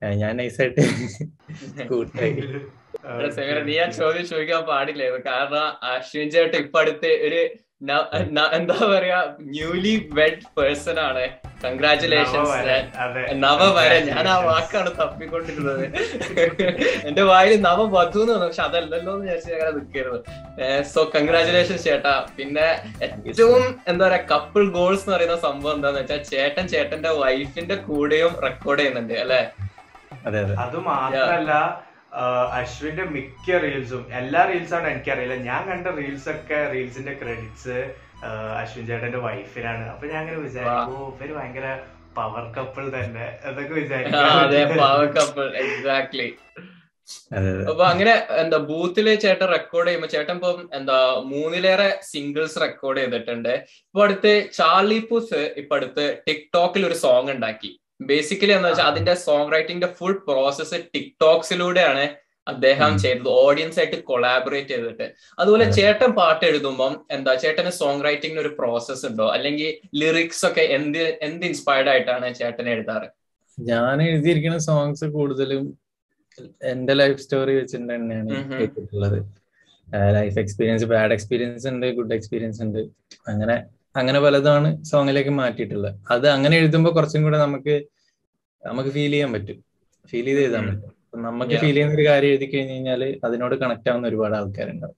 [0.01, 0.81] ഞാൻ നൈസായിട്ട്
[1.91, 2.33] കൂട്ടായി.
[3.67, 5.07] നീ ആ ചോദ്യം ചോദിക്കാൻ പാടില്ലേ?
[5.27, 7.41] കാരണം അശ്വിൻ ചേട്ടൻ ഇപ്പൊ അടുത്ത് ഒരു
[8.57, 9.19] എന്താ പറയാ
[9.55, 11.25] ന്യൂലി വെഡ് പേഴ്സൺ ആണ്.
[11.63, 12.57] കൺഗ്രാറ്റുലേഷൻസ്
[13.43, 15.83] നവവര ഞാൻ ആ വാക്കാണ് തപ്പിക്കൊണ്ടിരുന്നത്.
[17.09, 20.19] എന്റെ വായിൽ നവ വധു എന്ന് പറഞ്ഞു പക്ഷെ അതല്ലല്ലോ എന്ന് വിചാരിച്ചു അങ്ങനെ നിൽക്കരുത്
[20.93, 22.13] സോ കൺഗ്രാറ്റുലേഷൻസ് ചേട്ടാ.
[22.37, 22.67] പിന്നെ
[23.29, 28.79] ഏറ്റവും എന്താ പറയാ കപ്പിൾ ഗോൾസ് എന്ന് പറയുന്ന സംഭവം എന്താന്ന് വെച്ചാൽ ചേട്ടൻ ചേട്ടന്റെ വൈഫിന്റെ കൂടെയും റെക്കോർഡ്
[28.81, 29.41] ചെയ്യുന്നുണ്ട് അല്ലെ?
[30.65, 31.51] അത് മാത്രല്ല
[32.59, 35.35] അശ്വിന്റെ മിക്ക റീൽസും എല്ലാ റീൽസാണ് എനിക്കറിയില്ല.
[35.49, 37.77] ഞാൻ കണ്ട റീൽസ് ഒക്കെ റീൽസിന്റെ ക്രെഡിറ്റ്സ്
[38.61, 41.67] അശ്വിൻ ചേട്ടന്റെ വൈഫിനാണ് അപ്പൊ ഞാൻ അങ്ങനെ വിചാരിക്കും ഓ ഇവർ ഭയങ്കര
[42.17, 44.23] പവർ കപ്പിൾ തന്നെ എന്നൊക്കെ വിചാരിക്കും.
[47.69, 50.97] അപ്പൊ അങ്ങനെ എന്താ ബൂത്തിൽ ചേട്ടൻ റെക്കോർഡ് ചെയ്യുമ്പോ ചേട്ടൻ ഇപ്പം എന്താ
[51.31, 53.53] മൂന്നിലേറെ സിംഗിൾസ് റെക്കോർഡ് ചെയ്തിട്ടുണ്ട്.
[53.89, 57.71] ഇപ്പൊ അടുത്ത് ചാർലി പൂസ് ഇപ്പൊ അടുത്ത് ടിക്ടോക്കിൽ ഒരു സോങ് ഉണ്ടാക്കി.
[58.09, 62.03] ബേസിക്കലി എന്താ വെച്ചാൽ അതിന്റെ സോങ് റൈറ്റിംഗിന്റെ ഫുൾ പ്രോസസ്സ് ടിക്ടോക്സിലൂടെയാണ്
[62.51, 65.07] അദ്ദേഹം ചെയ്തത് ഓഡിയൻസ് ആയിട്ട് കൊളാബറേറ്റ് ചെയ്തിട്ട്.
[65.39, 69.27] അതുപോലെ ചേട്ടൻ പാട്ട് എഴുതുമ്പോൾ എന്താ ചേട്ടന് സോങ് റൈറ്റിംഗിന് ഒരു പ്രോസസ് ഉണ്ടോ?
[69.35, 69.69] അല്ലെങ്കിൽ
[70.01, 73.09] ലിറിക്സ് ഒക്കെ എന്ത് എന്ത് ഇൻസ്പയർഡ് ആയിട്ടാണ് ചേട്ടൻ എഴുതാറ്?
[73.57, 75.65] ഞാൻ എഴുതിയിരിക്കുന്ന സോങ്സ് കൂടുതലും
[76.71, 79.19] എന്റെ ലൈഫ് സ്റ്റോറി വെച്ചിട്ട് തന്നെയാണ് കേട്ടിട്ടുള്ളത്.
[80.17, 82.81] ലൈഫ് എക്സ്പീരിയൻസ് ബാഡ് എക്സ്പീരിയൻസ് ഉണ്ട് ഗുഡ് എക്സ്പീരിയൻസ് ഉണ്ട്.
[83.31, 83.55] അങ്ങനെ
[83.99, 85.95] അങ്ങനെ പലതാണ് സോങ്ങിലേക്ക് മാറ്റിയിട്ടുള്ളത്.
[86.13, 87.75] അത് അങ്ങനെ എഴുതുമ്പോൾ കുറച്ചും കൂടെ നമുക്ക്
[88.63, 89.57] നമുക്ക് ഫീൽ ചെയ്യാൻ പറ്റും.
[90.11, 90.93] ഫീൽ ചെയ്ത് എഴുതാൻ പറ്റും.
[91.25, 94.97] നമുക്ക് ഫീൽ ചെയ്യുന്ന ഒരു കാര്യം എഴുതി കഴിഞ്ഞു കഴിഞ്ഞാൽ അതിനോട് കണക്ട് ആവുന്ന ഒരുപാട് ആൾക്കാരുണ്ടാവും.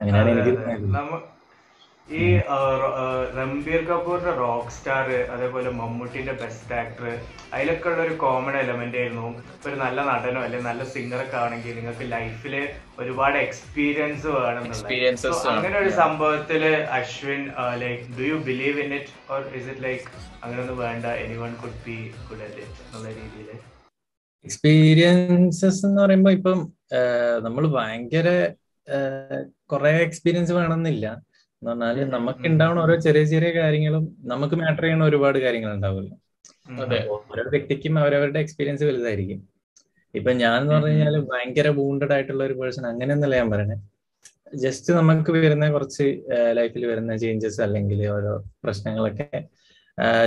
[0.00, 0.52] അങ്ങനെയാണ് എനിക്ക്
[2.08, 2.24] ഈ
[3.38, 7.06] രംബീർ കപൂറിന്റെ റോക്ക് സ്റ്റാർ അതേപോലെ മമ്മൂട്ടിന്റെ ബെസ്റ്റ് ആക്ടർ
[7.54, 9.24] അതിലൊക്കെ ഉള്ള ഒരു കോമൺ എലമെന്റ് ആയിരുന്നു.
[9.54, 12.54] ഇപ്പൊ ഒരു നല്ല നടനോ അല്ലെങ്കിൽ നല്ല സിംഗറൊക്കെ ആണെങ്കിൽ നിങ്ങൾക്ക് ലൈഫിൽ
[12.98, 16.64] ഒരുപാട് എക്സ്പീരിയൻസ് വേണമെന്നുള്ളത് അങ്ങനെ ഒരു സംഭവത്തിൽ
[16.98, 17.42] Ashwin
[17.84, 20.06] like do you believe in it or is it like
[20.42, 21.98] അങ്ങനെ ഒന്നും വേണ്ട any one could be
[22.28, 23.50] good at it എന്നുള്ള രീതിയിൽ
[24.46, 26.58] എക്സ്പീരിയൻസസ് എന്ന് പറയുമ്പോൾ ഇപ്പം
[27.46, 28.28] നമ്മൾ ഭയങ്കര
[29.72, 31.06] കുറെ എക്സ്പീരിയൻസ് വേണമെന്നില്ല.
[31.62, 36.16] എന്ന് പറഞ്ഞാൽ നമുക്ക് ഉണ്ടാവുന്ന ഓരോ ചെറിയ ചെറിയ കാര്യങ്ങളും നമുക്ക് മാറ്റർ ചെയ്യുന്ന ഒരുപാട് കാര്യങ്ങൾ ഉണ്ടാവുമല്ലോ
[37.32, 39.40] ഓരോ വ്യക്തിക്കും അവരവരുടെ എക്സ്പീരിയൻസ് വലുതായിരിക്കും.
[40.14, 43.76] ഇപ്പൊ ഞാൻ എന്ന് പറഞ്ഞു കഴിഞ്ഞാൽ ഭയങ്കര വൂണ്ടഡ് ആയിട്ടുള്ള ഒരു പേഴ്സൺ അങ്ങനെയൊന്നല്ല ഞാൻ പറയണേ.
[44.64, 46.06] ജസ്റ്റ് നമുക്ക് വരുന്ന കുറച്ച്
[46.58, 48.32] ലൈഫിൽ വരുന്ന ചേഞ്ചസ് അല്ലെങ്കിൽ ഓരോ
[48.64, 49.28] പ്രശ്നങ്ങളൊക്കെ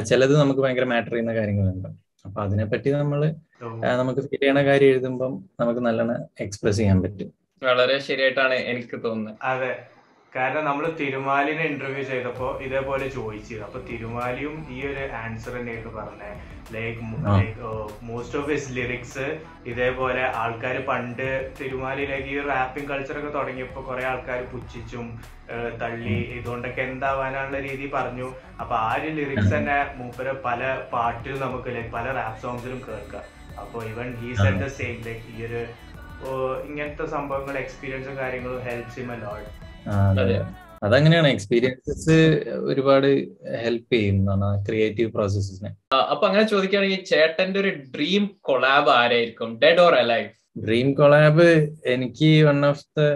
[0.10, 1.90] ചിലത് നമുക്ക് ഭയങ്കര മാറ്റർ ചെയ്യുന്ന കാര്യങ്ങളുണ്ട്.
[2.26, 3.22] അപ്പൊ അതിനെപ്പറ്റി നമ്മൾ
[4.00, 7.30] നമുക്ക് ഫീൽ ചെയ്യണ കാര്യം എഴുതുമ്പം നമുക്ക് നല്ലോണം എക്സ്പ്രസ് ചെയ്യാൻ പറ്റും.
[7.62, 9.72] വളരെ ശരിയായിട്ടാണ് എനിക്ക് തോന്നുന്നത് അതെ.
[10.34, 13.62] കാരണം നമ്മൾ തിരുമാലിനെ ഇന്റർവ്യൂ ചെയ്തപ്പോ ഇതേപോലെ ചോദിച്ചത്.
[13.68, 16.30] അപ്പൊ തിരുമാലിയും ഈ ഒരു ആൻസർ തന്നെയായിട്ട് പറഞ്ഞേ.
[16.76, 17.00] Like
[17.30, 17.70] like
[18.10, 19.26] most of his lyrics
[19.72, 21.28] ഇതേപോലെ ആൾക്കാർ പണ്ട്
[21.60, 25.08] തിരുമാലിയിലേക്ക് ഈ റാപ്പിംഗ് കൾച്ചറൊക്കെ തുടങ്ങിയപ്പോൾ കുറെ ആൾക്കാർ പുച്ഛിച്ചും
[25.82, 26.18] തള്ളി.
[26.38, 28.28] ഇതുകൊണ്ടൊക്കെ എന്താവാനുള്ള രീതി പറഞ്ഞു.
[28.62, 30.62] അപ്പൊ ആ ഒരു ലിറിക്സ് തന്നെ മൂപ്പര് പല
[30.94, 33.26] പാട്ടിലും നമുക്ക് ലൈക്ക് പല റാപ്പ് സോങ്സിലും കേൾക്കാം.
[33.64, 35.62] അപ്പോൾ even he said the same like ഈ ഒരു
[36.70, 39.48] ഇങ്ങനത്തെ സംഭവങ്ങൾ എക്സ്പീരിയൻസും കാര്യങ്ങളും ഹെൽപ്സ് ഹിം എ ലോട്ട്
[40.88, 41.30] അതങ്ങനെയാണ്.
[41.36, 42.18] എക്സ്പീരിയൻസസ്
[42.72, 43.08] ഒരുപാട്
[43.64, 44.18] ഹെൽപ്പ് ചെയ്യും
[44.68, 45.70] ക്രിയേറ്റീവ് പ്രോസസ്സിനെ
[46.12, 49.50] അപ്പൊ അങ്ങനെ ചോദിക്കുകയാണെങ്കിൽ ചേട്ടന്റെ ഒരു ഡ്രീം കൊളാബ് ആരായിരിക്കും?
[49.64, 50.30] Dead or alive
[50.66, 51.48] dream collab
[51.96, 53.08] എനിക്ക് വൺ ഓഫ് ദ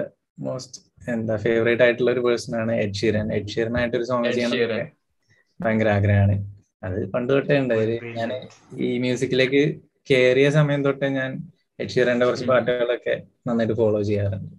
[0.48, 0.82] മോസ്റ്റ്
[1.14, 4.90] എന്താ ഫേവറേറ്റ് ആയിട്ടുള്ള ഒരു പേഴ്സൺ ആണ് എഡ് ഷീരൻ എഡ് ഷീരൻ ആയിട്ട് ഒരു സോങ് ചെയ്യണം
[5.60, 6.36] ഭയങ്കര ആഗ്രഹമാണ്.
[6.86, 8.32] അത് പണ്ട് തൊട്ടേ ഉണ്ടായത് ഞാൻ
[8.86, 9.62] ഈ മ്യൂസിക്കിലേക്ക്
[10.10, 11.32] കയറിയ സമയം തൊട്ടേ ഞാൻ
[11.80, 13.16] എഡ് ഷീറന്റെ കുറച്ച് പാട്ടുകളൊക്കെ
[13.48, 14.52] നന്നായിട്ട് ഫോളോ ചെയ്യാറുണ്ട്.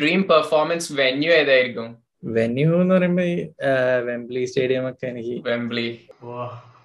[0.00, 1.88] ഡ്രീം പെർഫോമൻസ് വെന്യൂ ഏതായിരിക്കും?
[2.36, 3.36] വെന്യൂ എന്ന് പറയുമ്പോ ഈ
[4.08, 5.88] വെംബ്ലി സ്റ്റേഡിയം ഒക്കെ എനിക്ക് Wembley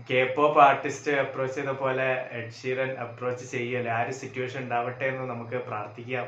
[0.10, 2.08] K pop artist approach ചെയ്ത പോലെ
[2.38, 6.28] എഡ് ഷീറൻ അപ്രോച്ച് ചെയ്യല്ലേ ആ ഒരു സിറ്റുവേഷൻ ഉണ്ടാവട്ടെ എന്ന് നമുക്ക് പ്രാർത്ഥിക്കാം.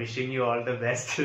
[0.00, 1.22] Wishing you all the best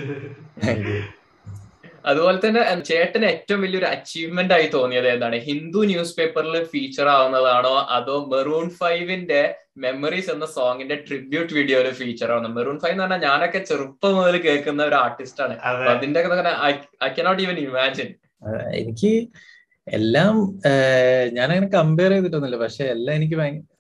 [2.09, 5.37] അതുപോലെ തന്നെ ചേട്ടന് ഏറ്റവും വലിയൊരു അച്ചീവ്മെന്റ് ആയി തോന്നിയത് എന്താണ്?
[5.47, 7.73] ഹിന്ദു ന്യൂസ് പേപ്പറിൽ ഫീച്ചർ ആവുന്നതാണോ?
[7.97, 9.41] അതോ മെറൂൺ ഫൈവിന്റെ
[9.83, 14.81] മെമ്മറീസ് എന്ന സോങ്ങിന്റെ ട്രിബ്യൂട്ട് വീഡിയോയിൽ ഫീച്ചർ ആവുന്നത് മെറൂൺ ഫൈവ് എന്ന് പറഞ്ഞാൽ ഞാനൊക്കെ ചെറുപ്പം മുതൽ കേൾക്കുന്ന
[14.89, 15.55] ഒരു ആർട്ടിസ്റ്റ് ആണ്.
[15.93, 16.19] അതിന്റെ
[17.07, 18.09] ഐ കനോട്ട് ഈവൻ ഇമാജിൻ
[18.81, 19.13] എനിക്ക്
[19.87, 20.35] എല്ലാം
[21.37, 22.59] ഞാനങ്ങനെ കമ്പയർ ചെയ്തിട്ടൊന്നുമില്ല.
[22.65, 23.37] പക്ഷെ എല്ലാം എനിക്ക്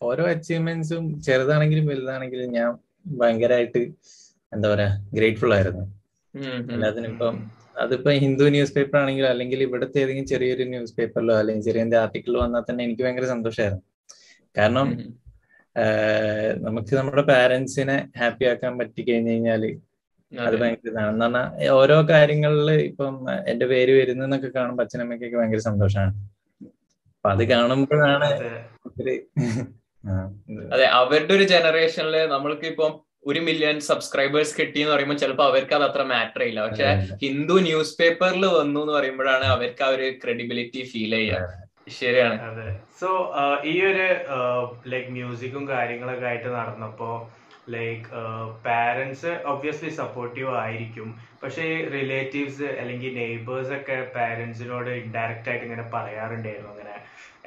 [0.09, 2.71] ഓരോ അച്ചീവ്മെന്റ്സും ചെറുതാണെങ്കിലും വലുതാണെങ്കിലും ഞാൻ
[3.19, 3.83] ഭയങ്കരമായിട്ട്
[4.51, 5.83] എന്താ പറയാ ഗ്രേറ്റ്ഫുൾ ആയിരുന്നു.
[7.11, 7.35] ഇപ്പം
[7.77, 12.63] അതിപ്പോ ഹിന്ദു ന്യൂസ് പേപ്പർ ആണെങ്കിലും അല്ലെങ്കിൽ ഇവിടുത്തെ ഏതെങ്കിലും ചെറിയൊരു ന്യൂസ് പേപ്പറിലോ അല്ലെങ്കിൽ ചെറിയ ആർട്ടിക്കിൾ വന്നാൽ
[12.69, 13.83] തന്നെ എനിക്ക് ഭയങ്കര സന്തോഷമായിരുന്നു
[14.55, 14.87] കാരണം
[16.65, 19.63] നമുക്ക് നമ്മുടെ പാരന്റ്സിനെ ഹാപ്പി ആക്കാൻ പറ്റി കഴിഞ്ഞു കഴിഞ്ഞാൽ
[20.31, 21.09] അത് ഭയങ്കര ഇതാണ്.
[21.11, 21.45] എന്ന് പറഞ്ഞാൽ
[21.77, 23.13] ഓരോ കാര്യങ്ങളിൽ ഇപ്പം
[23.51, 26.13] എന്റെ പേര് വരുന്നൊക്കെ കാണുമ്പോൾ അച്ഛനമ്മയ്ക്കൊക്കെ ഭയങ്കര സന്തോഷമാണ്
[27.15, 28.27] അപ്പൊ അത് കാണുമ്പോഴാണ്
[28.89, 29.15] അതെ.
[30.99, 32.91] അവരുടെ ഒരു ജനറേഷനിൽ നമ്മൾക്ക് ഇപ്പം
[33.29, 36.61] ഒരു മില്യൺ സബ്സ്ക്രൈബേഴ്സ് കിട്ടി എന്ന് പറയുമ്പോൾ ചിലപ്പോൾ അവർക്ക് അത് അത്ര മാറ്റർ ചെയ്യില്ല.
[36.67, 36.87] പക്ഷെ
[37.23, 41.41] ഹിന്ദു ന്യൂസ് പേപ്പറിൽ വന്നു എന്ന് പറയുമ്പോഴാണ് അവർക്ക് ആ ഒരു ക്രെഡിബിലിറ്റി ഫീൽ ചെയ്യുക.
[41.99, 42.35] ശരിയാണ്.
[42.49, 42.67] അതെ.
[43.01, 43.09] സോ
[43.71, 44.07] ഈ ഒരു
[44.93, 47.11] ലൈക് മ്യൂസിക്കും കാര്യങ്ങളൊക്കെ ആയിട്ട് നടന്നപ്പോ
[47.75, 48.05] ലൈക്ക്
[48.67, 51.09] പാരന്റ്സ് ഒബ്വിയസ്ലി സപ്പോർട്ടീവ് ആയിരിക്കും.
[51.43, 51.65] പക്ഷെ
[51.97, 56.90] റിലേറ്റീവ്സ് അല്ലെങ്കിൽ നെയ്ബേഴ്സ് ഒക്കെ പാരന്റ്സിനോട് ഇൻഡയറക്റ്റ് ആയിട്ട് ഇങ്ങനെ പറയാറുണ്ടായിരുന്നു അങ്ങനെ.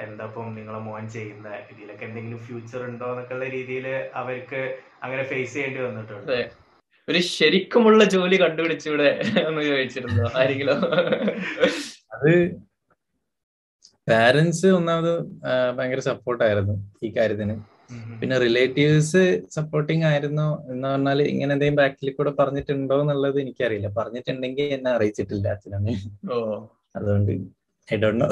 [0.03, 1.49] എന്താ ഇപ്പം നിങ്ങളെ മോൻ ചെയ്യുന്ന?
[1.73, 3.87] ഇതിലൊക്കെ എന്തെങ്കിലും ഫ്യൂച്ചർ ഉണ്ടോ എന്നൊക്കെയുള്ള രീതിയിൽ
[4.21, 4.61] അവർക്ക്
[5.05, 6.37] അങ്ങനെ ഫേസ് ചെയ്യേണ്ടി വന്നിട്ടുണ്ട്.
[7.09, 9.09] ഒരു ശരിക്കുമുള്ള ജോലി കണ്ടുപിടിച്ചൂടെ
[9.49, 10.23] എന്ന് ചോദിച്ചിരുന്നു.
[10.41, 10.79] ആരെങ്കിലും?
[12.15, 12.31] അത്
[14.09, 15.13] പാരന്റ്സ് ഒന്നാമത്
[15.77, 16.75] ഭയങ്കര സപ്പോർട്ടായിരുന്നു
[17.07, 17.55] ഈ കാര്യത്തിന്.
[18.21, 19.23] പിന്നെ റിലേറ്റീവ്സ്
[19.57, 23.89] സപ്പോർട്ടിങ് ആയിരുന്നു എന്ന് പറഞ്ഞാൽ ഇങ്ങനെ എന്തെങ്കിലും ബാക്കിൽ കൂടെ പറഞ്ഞിട്ടുണ്ടോ എന്നുള്ളത് എനിക്കറിയില്ല.
[23.99, 25.95] പറഞ്ഞിട്ടുണ്ടെങ്കിൽ എന്നെ അറിയിച്ചിട്ടില്ല അച്ഛനമ്മ
[26.99, 27.33] അതുകൊണ്ട്
[27.93, 28.29] ഐ ഡോണ്ട് നോ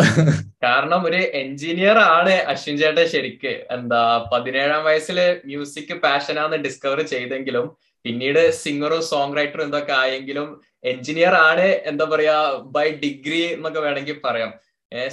[0.65, 3.53] കാരണം ഒരു എഞ്ചിനീയർ ആണ് അശ്വിൻ ചേട്ടൻ ശരിക്ക്.
[3.77, 4.01] എന്താ
[4.33, 5.19] പതിനേഴാം വയസ്സിൽ
[5.51, 7.67] മ്യൂസിക് പാഷനാന്ന് ഡിസ്കവർ ചെയ്തെങ്കിലും
[8.05, 10.49] പിന്നീട് സിംഗറും സോങ് റൈറ്ററും എന്തൊക്കെ ആയെങ്കിലും
[10.93, 12.37] എഞ്ചിനീയർ ആണ് എന്താ പറയാ
[12.77, 14.53] ബൈ ഡിഗ്രി എന്നൊക്കെ വേണമെങ്കിൽ പറയാം.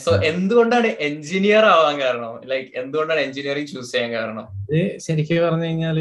[0.03, 2.31] സോ എന്തുകൊണ്ടാണ് എഞ്ചിനീയർ ആവാൻ കാരണം?
[2.51, 4.45] ലൈക്ക് എന്തുകൊണ്ടാണ് എഞ്ചിനീയറിംഗ് ചൂസ് ചെയ്യാൻ കാരണം?
[5.05, 5.99] ശരിക്കും പറഞ്ഞു കഴിഞ്ഞാൽ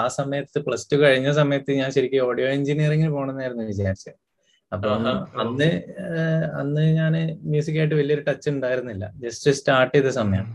[0.00, 4.16] ആ സമയത്ത് പ്ലസ് ടു കഴിഞ്ഞ സമയത്ത് ഞാൻ ശരിക്കും ഓഡിയോ എഞ്ചിനീയറിംഗിന് പോകണമെന്നായിരുന്നു വിചാരിച്ചത്.
[4.74, 5.06] അപ്പം
[5.42, 5.68] അന്ന്
[6.60, 7.14] അന്ന് ഞാൻ
[7.52, 9.04] മ്യൂസിക്കായിട്ട് വലിയൊരു ടച്ച് ഉണ്ടായിരുന്നില്ല.
[9.24, 10.46] ജസ്റ്റ് സ്റ്റാർട്ട് ചെയ്ത സമയം.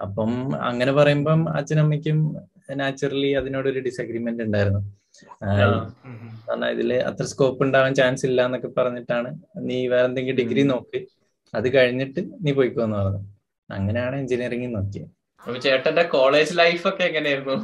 [0.00, 0.30] അപ്പം
[0.68, 2.18] അങ്ങനെ പറയുമ്പം അച്ഛനമ്മയ്ക്കും
[2.80, 4.80] നാച്ചുറലി അതിനോടൊരു ഡിസഗ്രിമെന്റ് ഉണ്ടായിരുന്നു.
[6.46, 9.30] കാരണം ഇതിൽ അത്ര സ്കോപ്പ് ഉണ്ടാവാൻ ചാൻസ് ഇല്ല എന്നൊക്കെ പറഞ്ഞിട്ടാണ്
[9.68, 11.00] നീ വേറെ എന്തെങ്കിലും ഡിഗ്രി നോക്ക്.
[11.54, 13.22] അത് കഴിഞ്ഞിട്ട് നീ പോയിക്കോന്ന് പറഞ്ഞു.
[13.70, 17.56] അങ്ങനെയാണ് എഞ്ചിനീയറിംഗ് നോക്കിയത് ചേട്ടന്റെ കോളേജ് ലൈഫ് ഒക്കെ എങ്ങനെയായിരുന്നു?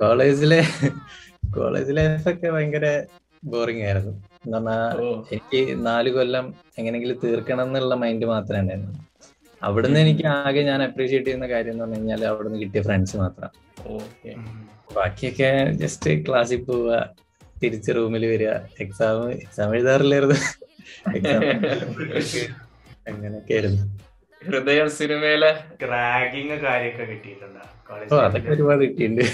[0.00, 0.60] കോളേജിലെ
[1.56, 2.86] കോളേജ് ലൈഫ് ഒക്കെ ഭയങ്കര
[3.52, 4.14] ബോറിംഗ് ആയിരുന്നു.
[4.44, 4.98] എന്ന് പറഞ്ഞാൽ
[5.32, 6.46] എനിക്ക് നാല് കൊല്ലം
[6.78, 8.92] എങ്ങനെങ്കിലും തീർക്കണം എന്നുള്ള മൈൻഡ് മാത്രമേ ഉണ്ടായിരുന്നു
[9.62, 13.50] അവിടുന്ന് എനിക്ക് ആകെ ഞാൻ അപ്രീഷിയേറ്റ് ചെയ്യുന്ന കാര്യം എന്ന് പറഞ്ഞു കഴിഞ്ഞാൽ അവിടുന്ന് കിട്ടിയ ഫ്രണ്ട്സ് മാത്രം.
[14.94, 16.96] ബാക്കിയൊക്കെ ജസ്റ്റ് ക്ലാസ്സിൽ പോവുക
[17.62, 20.38] തിരിച്ച് റൂമിൽ വരിക എക്സാം എക്സാം എഴുതാറില്ലായിരുന്നു.
[23.08, 23.82] അങ്ങനെയൊക്കെ ആയിരുന്നു
[24.42, 25.50] ഹൃദയം സിനിമയിലെ
[25.90, 27.62] റാഗിങ് കാര്യമൊക്കെ കിട്ടിയിട്ടുണ്ടോ?
[28.18, 29.24] അതൊക്കെ ഒരുപാട് കിട്ടിയിട്ടുണ്ട്.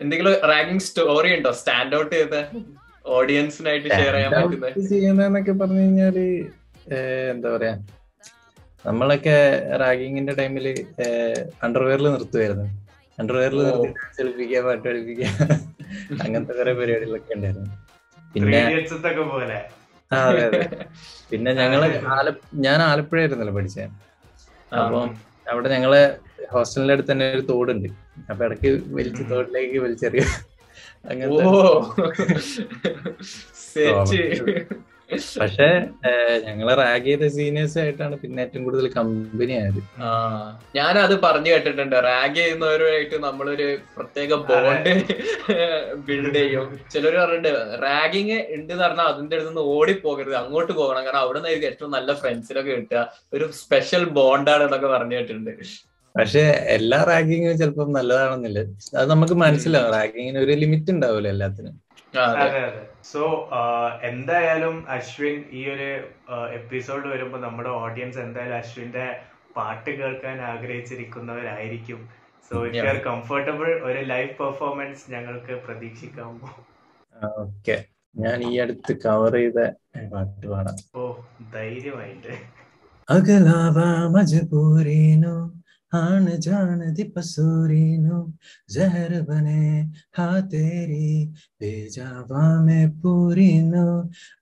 [0.00, 1.50] എന്തെങ്കിലും റാഗിങ് സ്റ്റോറി ഉണ്ടോ?
[1.52, 2.36] സ്റ്റാൻഡ് ഔട്ട് ചെയ്ത?
[3.16, 6.18] ഓഡിയൻസിനായിട്ട് ഷെയർ ചെയ്യാൻ പറ്റുന്നത് ചെയ്യുന്നതെന്നൊക്കെ പറഞ്ഞു കഴിഞ്ഞാൽ
[7.32, 7.74] എന്താ പറയാ
[8.84, 9.36] നമ്മളൊക്കെ
[9.82, 10.66] റാഗിങ്ങിന്റെ ടൈമിൽ
[11.66, 12.66] അണ്ടർവെയറിൽ നിർത്തുമായിരുന്നു
[13.18, 15.26] അണ്ടർവെയറിൽ നിർത്തി ഡാൻസ് കളിപ്പിക്കുക പാട്ട് കളിപ്പിക്കുക
[16.24, 17.70] അങ്ങനത്തെ കുറെ പരിപാടികളൊക്കെ ഉണ്ടായിരുന്നു.
[18.34, 18.60] പിന്നെ
[20.10, 20.60] ആ അതെ അതെ.
[21.30, 21.80] പിന്നെ ഞങ്ങൾ
[22.16, 22.28] ആല
[22.66, 23.88] ഞാൻ ആലപ്പുഴ ആയിരുന്നല്ലോ പഠിച്ചത്
[24.72, 25.08] അപ്പം
[25.46, 26.02] അവിടെ ഞങ്ങളെ
[26.52, 27.88] ഹോസ്റ്റലിന്റെ അടുത്ത് തന്നെ ഒരു തോടുണ്ട്.
[28.30, 30.22] അപ്പൊ ഇടയ്ക്ക് വലിച്ച് തോട്ടിലേക്ക് വലിച്ചെറിയ.
[35.40, 35.66] പക്ഷെ
[36.46, 39.78] ഞങ്ങളെ റാഗ് ചെയ്ത സീനിയേഴ്സ് ആയിട്ടാണ് പിന്നെ ഏറ്റവും കൂടുതൽ കമ്പനി ആയത്.
[40.76, 41.96] ഞാനത് പറഞ്ഞു കേട്ടിട്ടുണ്ട്.
[42.08, 44.90] റാഗ് ചെയ്യുന്നവരുമായിട്ട് നമ്മളൊരു പ്രത്യേക ബോണ്ട്
[46.08, 46.66] ബിൽഡ് ചെയ്യും.
[46.94, 50.36] ചിലർ പറഞ്ഞിട്ടുണ്ട് റാഗിങ് ഉണ്ട് എന്ന് പറഞ്ഞാൽ അതിന്റെ അടുത്ത് നിന്ന് ഓടിപ്പോകരുത്.
[50.42, 51.02] അങ്ങോട്ട് പോകണം.
[51.06, 53.06] കാരണം അവിടെ നിന്ന് ഏറ്റവും നല്ല ഫ്രണ്ട്സിനൊക്കെ കിട്ടുക.
[53.32, 55.54] ഒരു സ്പെഷ്യൽ ബോണ്ടാണ് എന്നൊക്കെ പറഞ്ഞു കേട്ടിട്ടുണ്ട്.
[56.18, 56.42] പക്ഷെ
[56.76, 58.60] എല്ലാ റാഗിങ്ങും ചിലപ്പം നല്ലതാണെന്നില്ല.
[58.98, 59.92] അത് നമുക്ക് മനസ്സിലാവും.
[59.96, 61.74] റാഗിങ്ങിന് ഒരു ലിമിറ്റ് ഉണ്ടാവില്ല എല്ലാത്തിനും.
[62.24, 62.44] അതെ.
[62.48, 63.22] അതെ സോ
[64.10, 65.88] എന്തായാലും അശ്വിൻ ഈ ഒരു
[66.58, 69.04] എപ്പിസോഡ് വരുമ്പോൾ നമ്മുടെ ഓഡിയൻസ് എന്തായാലും അശ്വിന്റെ
[69.56, 72.00] പാട്ട് കേൾക്കാൻ ആഗ്രഹിച്ചിരിക്കുന്നവരായിരിക്കും.
[72.48, 76.50] So if you are comfortable ഒരു ലൈവ് പെർഫോമൻസ് ഞങ്ങൾക്ക് പ്രതീക്ഷിക്കാമോ
[77.44, 77.76] ഓക്കെ.
[78.14, 79.60] ഞാൻ ഈ അടുത്ത് കവർ ചെയ്ത
[80.12, 80.76] പാട്ട് പാടാം.
[80.98, 81.04] ഓ
[81.54, 82.34] ധൈര്യമായിട്ട്.
[83.08, 85.36] അകലാവാ മജബൂരീനോ.
[85.92, 88.16] आन जान दी पसूरी नु
[88.70, 89.62] जहर बने
[90.16, 91.26] हाँ तेरी
[91.60, 93.84] बेजावा में पूरी नु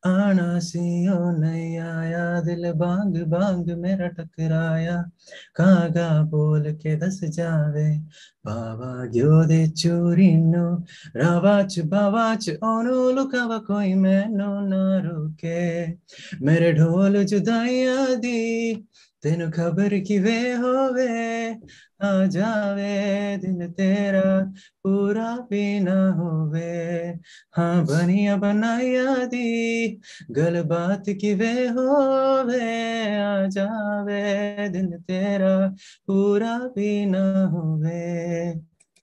[0.07, 4.97] आना सियो नहीं आया दिल बांग बांग मेरा टकराया।
[5.57, 7.89] कागा बोल के दस जावे,
[8.47, 10.65] बाबा ग्योदे चूरी नु
[11.17, 15.63] रावाच बावाच, ओनु लुकावा कोई मैनू ना रुके।
[16.43, 18.41] मेरे ढोल जुदाइया दी
[19.26, 21.08] तेनु खबर की वे होवे
[22.04, 22.94] आ जावे
[23.42, 24.24] दिन तेरा
[24.84, 26.72] पूरा भी ना होवे
[27.58, 29.46] हाँ बनिया बनाया दी
[30.38, 32.66] गल बात की वे होवे
[33.20, 34.24] आ जावे
[34.70, 35.54] दिन तेरा
[36.08, 38.04] पूरा भी ना होवे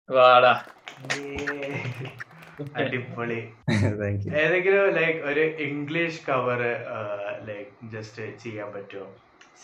[0.09, 0.53] വാടാ
[2.81, 3.39] അടിപൊളി
[3.99, 6.61] താങ്ക് യു ഏതെങ്കിലും ലൈക്ക് ഒരു ഇംഗ്ലീഷ് കവർ
[7.49, 9.07] ലൈക്ക് ജസ്റ്റ് ചെയ്യാൻ പറ്റുമോ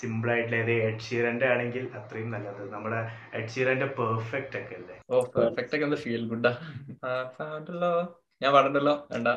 [0.01, 2.63] സിമ്പിൾ ആയിട്ടുള്ള ഏത് എഡ് ഷീറന്റെ ആണെങ്കിൽ അത്രയും നല്ലത്.
[2.75, 3.01] നമ്മുടെ
[3.39, 4.97] എഡ് ഷീറന്റെ പെർഫെക്റ്റ് ഒക്കെ അല്ലേ?
[5.11, 6.53] ഓ പെർഫെക്റ്റ് ഒക്കെ എന്താ ഫീൽ ഗുഡാ
[8.43, 8.95] ഞാൻ പാടണ്ടല്ലോ?
[9.13, 9.29] വേണ്ട.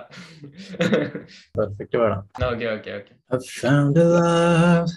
[1.57, 2.21] പെർഫെക്റ്റ് വേണം.
[2.49, 4.91] Okay okay okay I found a love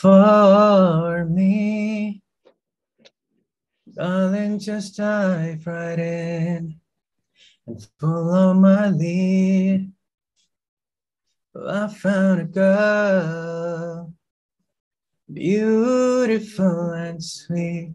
[0.00, 2.22] for me.
[3.98, 6.64] Darling, just dive right in
[7.66, 9.80] and follow my lead.
[11.66, 14.12] I found a girl,
[15.32, 17.94] beautiful and sweet.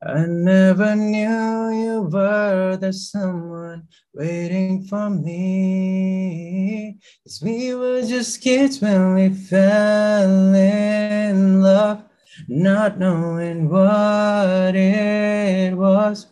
[0.00, 6.98] I never knew you were the someone waiting for me.
[7.24, 12.04] 'Cause we were just kids when we fell in love,
[12.46, 16.26] not knowing what it was.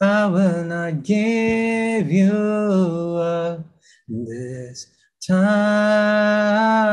[0.00, 3.64] I will not give you up
[4.06, 4.86] this
[5.28, 6.88] time.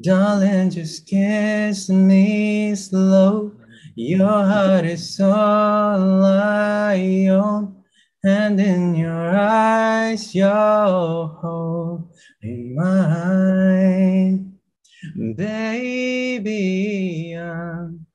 [0.00, 3.52] Darling, just kiss me slow.
[3.96, 7.82] Your heart is all I own,
[8.22, 14.52] and in your eyes, your hope in mine.
[15.36, 18.06] Baby, I'm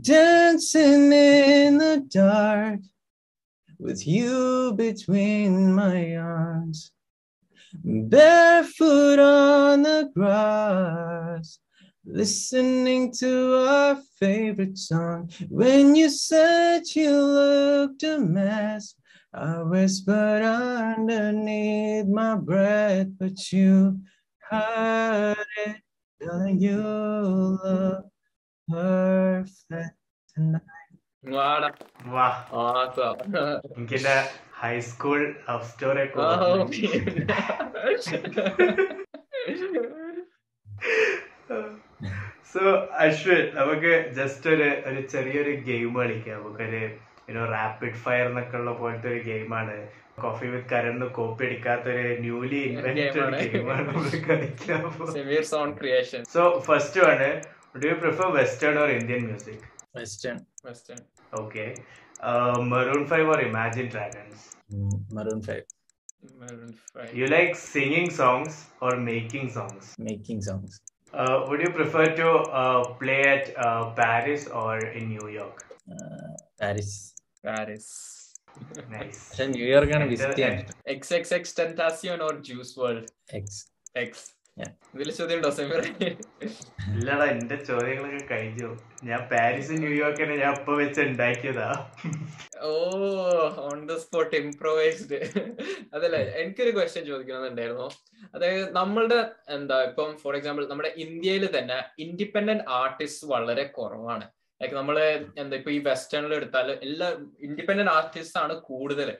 [0.00, 2.80] dancing in the dark
[3.80, 6.91] with you between my arms,
[7.84, 11.58] barefoot on the grass
[12.04, 15.30] listening to our favorite song.
[15.48, 18.94] When you said you looked a mess,
[19.32, 24.00] I whispered underneath my breath, but you
[24.50, 25.76] heard it,
[26.20, 28.06] telling you look
[28.68, 29.96] perfect
[30.34, 30.81] tonight.
[33.76, 34.14] എനിക്ക് എന്റെ
[34.60, 36.04] high school love story
[42.52, 42.62] so
[43.02, 46.38] Ashwin നമുക്ക് just ഒരു ഒരു ചെറിയൊരു game കളിക്കാം.
[46.38, 46.82] നമുക്കൊരു
[47.28, 49.76] ഒരു rapid fire എന്നൊക്കെ ഉള്ള പോലത്തെ ഒരു ഗെയിമാണ്
[50.22, 53.04] കോഫി വിത്ത് കരണ്ട് കോപ്പി അടിക്കാത്തൊരു ന്യൂലി ഇൻവെന്റഡ്
[53.52, 53.86] ഗെയിമാണ്.
[56.34, 57.28] സോ ഫസ്റ്റ് ആണ്
[57.80, 59.64] do you prefer western or Indian music
[60.62, 60.98] Western.
[61.38, 61.74] Okay.
[62.20, 64.56] Uh, Maroon 5 or Imagine Dragons?
[64.72, 65.62] Mm, Maroon 5.
[66.38, 67.14] Maroon 5.
[67.14, 69.94] You like singing songs or making songs?
[69.98, 70.80] Making songs.
[71.12, 75.64] Uh, would you prefer to uh, play at uh, Paris or in New York?
[75.90, 77.14] Uh, Paris.
[77.44, 78.34] Paris.
[78.88, 79.38] nice.
[79.38, 80.74] New York x, visit.
[80.88, 83.10] XXX Tentacion or Juice World?
[83.30, 83.66] X.
[83.94, 84.32] X.
[86.92, 88.68] ഇല്ലടാ എന്റെ ചോദ്യങ്ങളൊക്കെ കഴിഞ്ഞു.
[89.08, 91.68] ഞാൻ Paris ന്യൂയോർക്കിനെ ഞാൻ അപ്പൊ വെച്ച് ഉണ്ടാക്കിയതാ
[92.68, 92.72] ഓ
[93.66, 95.18] ഓൺ ദ സ്പോട്ട് ഇംപ്രവൈസ്ഡ്
[95.94, 97.88] അതല്ല എനിക്കൊരു ക്വസ്റ്റ്യൻ ചോദിക്കണമെന്നുണ്ടായിരുന്നു.
[98.34, 99.18] അതായത് നമ്മളുടെ
[99.56, 104.26] എന്താ ഇപ്പം ഫോർ എക്സാമ്പിൾ നമ്മുടെ ഇന്ത്യയിൽ തന്നെ ഇൻഡിപെൻഡന്റ് ആർട്ടിസ്റ്റ് വളരെ കുറവാണ്.
[104.60, 104.96] ലൈക്ക് നമ്മൾ
[105.42, 107.08] എന്താ ഇപ്പൊ ഈ വെസ്റ്റേണിൽ എടുത്താൽ എല്ലാ
[107.48, 109.10] ഇൻഡിപെൻഡന്റ് ആർട്ടിസ്റ്റ് ആണ് കൂടുതൽ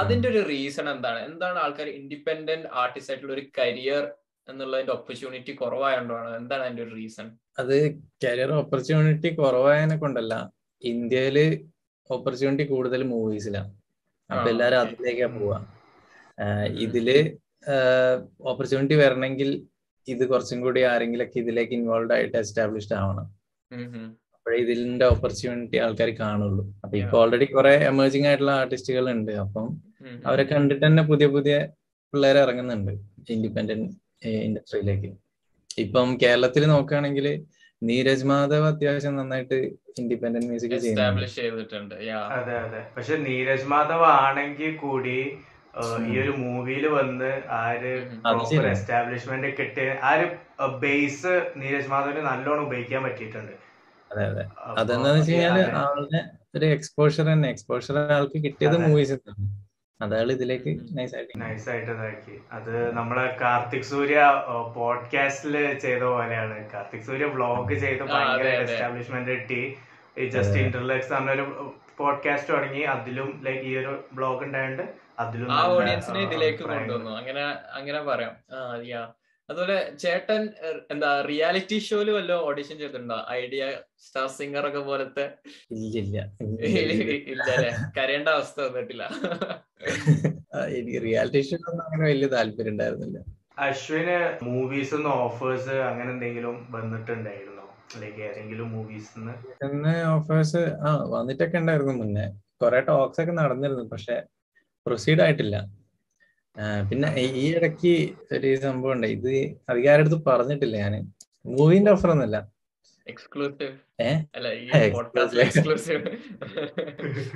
[0.00, 1.20] അതിന്റെ ഒരു റീസൺ എന്താണ്?
[1.28, 4.02] എന്താണ് ആൾക്കാർ ഇൻഡിപെൻഡന്റ് ആർട്ടിസ്റ്റ് ആയിട്ടുള്ള ഒരു കരിയർ
[4.48, 7.26] എന്നുള്ളതിന്റെ ഓപ്പർച്യൂണിറ്റി കുറവായതുകൊണ്ടാണ് എന്താണ് അതിന്റെ ഒരു റീസൺ
[7.60, 7.76] അത്
[8.24, 10.34] കരിയർ ഓപ്പർച്യൂണിറ്റി കുറവായതിനെ കൊണ്ടല്ല.
[10.82, 11.38] ഇന്ത്യയിൽ
[12.10, 13.70] ഓപ്പർച്യൂണിറ്റി കൂടുതൽ മൂവീസിലാണ്
[14.30, 15.58] അപ്പൊ എല്ലാരും അതിലേക്കാണ് അതിലേക്കാ പോവാ.
[16.86, 17.08] ഇതിൽ
[18.50, 19.50] ഓപ്പർച്യൂണിറ്റി വരണമെങ്കിൽ
[20.08, 23.26] ഇത് കുറച്ചും കൂടി ആരെങ്കിലൊക്കെ ഇതിലേക്ക് ഇൻവോൾവ് ആയിട്ട് എസ്റ്റാബ്ലിഷ്ഡ് ആവണം.
[24.36, 26.64] അപ്പോഴേ ഇതിന്റെ ഓപ്പർച്യൂണിറ്റി ആൾക്കാർ കാണുള്ളൂ.
[26.84, 29.66] അപ്പൊ ഇപ്പൊ ഓൾറെഡി കുറെ എമേർജിംഗ് ആയിട്ടുള്ള ആർട്ടിസ്റ്റുകൾ ഉണ്ട് അപ്പം
[30.28, 31.56] അവരെ കണ്ടിട്ട് തന്നെ പുതിയ പുതിയ
[32.12, 32.92] പിള്ളേരെ ഇറങ്ങുന്നുണ്ട്.
[33.34, 33.88] ഇൻഡിപെൻഡന്റ്
[34.46, 35.10] ഇൻഡസ്ട്രിയിലേക്ക്.
[35.78, 37.26] ഇപ്പം കേരളത്തിൽ നോക്കുകയാണെങ്കിൽ
[37.82, 39.56] നീരജ് മാധവ് അത്യാവശ്യം നന്നായിട്ട്
[40.00, 42.20] ഇൻഡിപെൻഡന്റ് മ്യൂസിക് എസ്റ്റാബ്ലിഷ് ചെയ്തിട്ടുണ്ട് യാ.
[42.38, 42.80] അതെ അതെ.
[42.96, 45.16] പക്ഷെ നീരജ് മാധവ് ആണെങ്കിൽ കൂടി
[46.08, 47.92] ഈ ഒരു മൂവിയിൽ വന്ന് ആ ഒരു
[48.24, 50.26] പ്രോപ്പർ എസ്റ്റാബ്ലിഷ്മെന്റ് കിട്ടിയ ആ ഒരു
[50.78, 53.54] ബേസ് നീരജ് മാധവിന് നല്ലോണം ഉപയോഗിക്കാൻ പറ്റിയിട്ടുണ്ട്.
[54.10, 54.44] അതെ അതെ.
[54.80, 55.70] അതെന്താന്ന് വെച്ച് കഴിഞ്ഞാൽ.
[55.84, 56.20] ആളുടെ
[56.54, 57.48] ഒരു എക്സ്പോഷർ തന്നെ.
[57.48, 58.86] എക്സ്പോഷർ ആൾക്ക് കിട്ടിയത് അതെ.
[58.86, 59.16] മൂവീസ്
[60.02, 60.70] അതാൾ ഇതിലേക്ക്.
[60.98, 61.32] നൈസ് ആയിട്ട്.
[61.40, 64.20] നൈസ് ആയിട്ട് ഇതാക്കി അത് നമ്മളെ കാർത്തിക് സൂര്യ
[64.74, 66.72] പോഡ്കാസ്റ്റിൽ ചെയ്ത പോലെയാണ്.
[66.72, 68.48] കാർത്തിക് സൂര്യ വ്ളോഗ് ചെയ്ത് ഭയങ്കര.
[68.62, 69.62] എസ്റ്റാബ്ലിഷ്മെന്റ് കിട്ടി.
[70.18, 71.44] ഈ ജസ്റ്റ് ഇന്റർലക്സ് പറഞ്ഞൊരു
[71.98, 72.82] പോഡ്കാസ്റ്റ് തുടങ്ങി.
[72.94, 74.84] അതിലും ലൈക്ക് ഈ ഒരു ബ്ലോഗ് ഉണ്ടായോണ്ട്
[75.18, 77.10] അതിലും ആ ഓഡിയൻസിനെ ഇതിലേക്ക് കൊണ്ടുവന്നു.
[77.10, 77.42] അങ്ങനെ
[77.78, 78.34] അങ്ങനെ പറയാം.
[79.48, 80.42] അതുപോലെ ചേട്ടൻ
[80.92, 83.18] എന്താ റിയാലിറ്റി ഷോയിൽ വല്ല ഓഡിഷൻ ചെയ്തിട്ടുണ്ടോ?
[83.40, 83.62] ഐഡിയ
[84.04, 85.24] സ്റ്റാർ സിംഗർ ഒക്കെ പോലത്തെ?
[85.76, 85.96] ഇല്ല
[87.32, 87.46] ഇല്ല
[87.98, 89.04] കരയേണ്ട അവസ്ഥ വന്നിട്ടില്ല.
[90.78, 93.18] എനിക്ക് റിയാലിറ്റി ഷോ ഒന്നും അങ്ങനെ വലിയ താല്പര്യം ഉണ്ടായിരുന്നില്ല.
[93.66, 97.66] അശ്വിന് മൂവീസ് ഓഫേഴ്സ് അങ്ങനെ എന്തെങ്കിലും വന്നിട്ടുണ്ടായിരുന്നോ?
[98.02, 99.10] ലൈക്ക് ഏതെങ്കിലും മൂവീസ്
[100.16, 102.26] ഓഫേഴ്സ് ആ വന്നിട്ടൊക്കെ ഉണ്ടായിരുന്നു മുന്നേ.
[102.62, 104.16] കൊറേ ടോക്സ് ഒക്കെ നടന്നിരുന്നു പക്ഷെ
[104.86, 105.56] പ്രൊസീഡ് ആയിട്ടില്ല.
[106.90, 107.92] പിന്നെ ഈ- ഇടയ്ക്ക്
[108.34, 109.06] ഒരു സംഭവം ഉണ്ട്.
[109.08, 109.30] ഇത്
[109.68, 110.94] അധികാരം അടുത്ത് പറഞ്ഞിട്ടില്ല ഞാൻ
[111.46, 112.38] മൂവിന്റെ ഓഫർ ഒന്നുമല്ല.
[113.06, 114.10] എക്സ്ക്ലൂസീവ് ഏ?
[114.34, 115.46] അല്ല ഈ ആ, പോഡ്കാസ്റ്റ് exclusive.
[115.46, 116.02] എക്സ്ക്ലൂസീവ്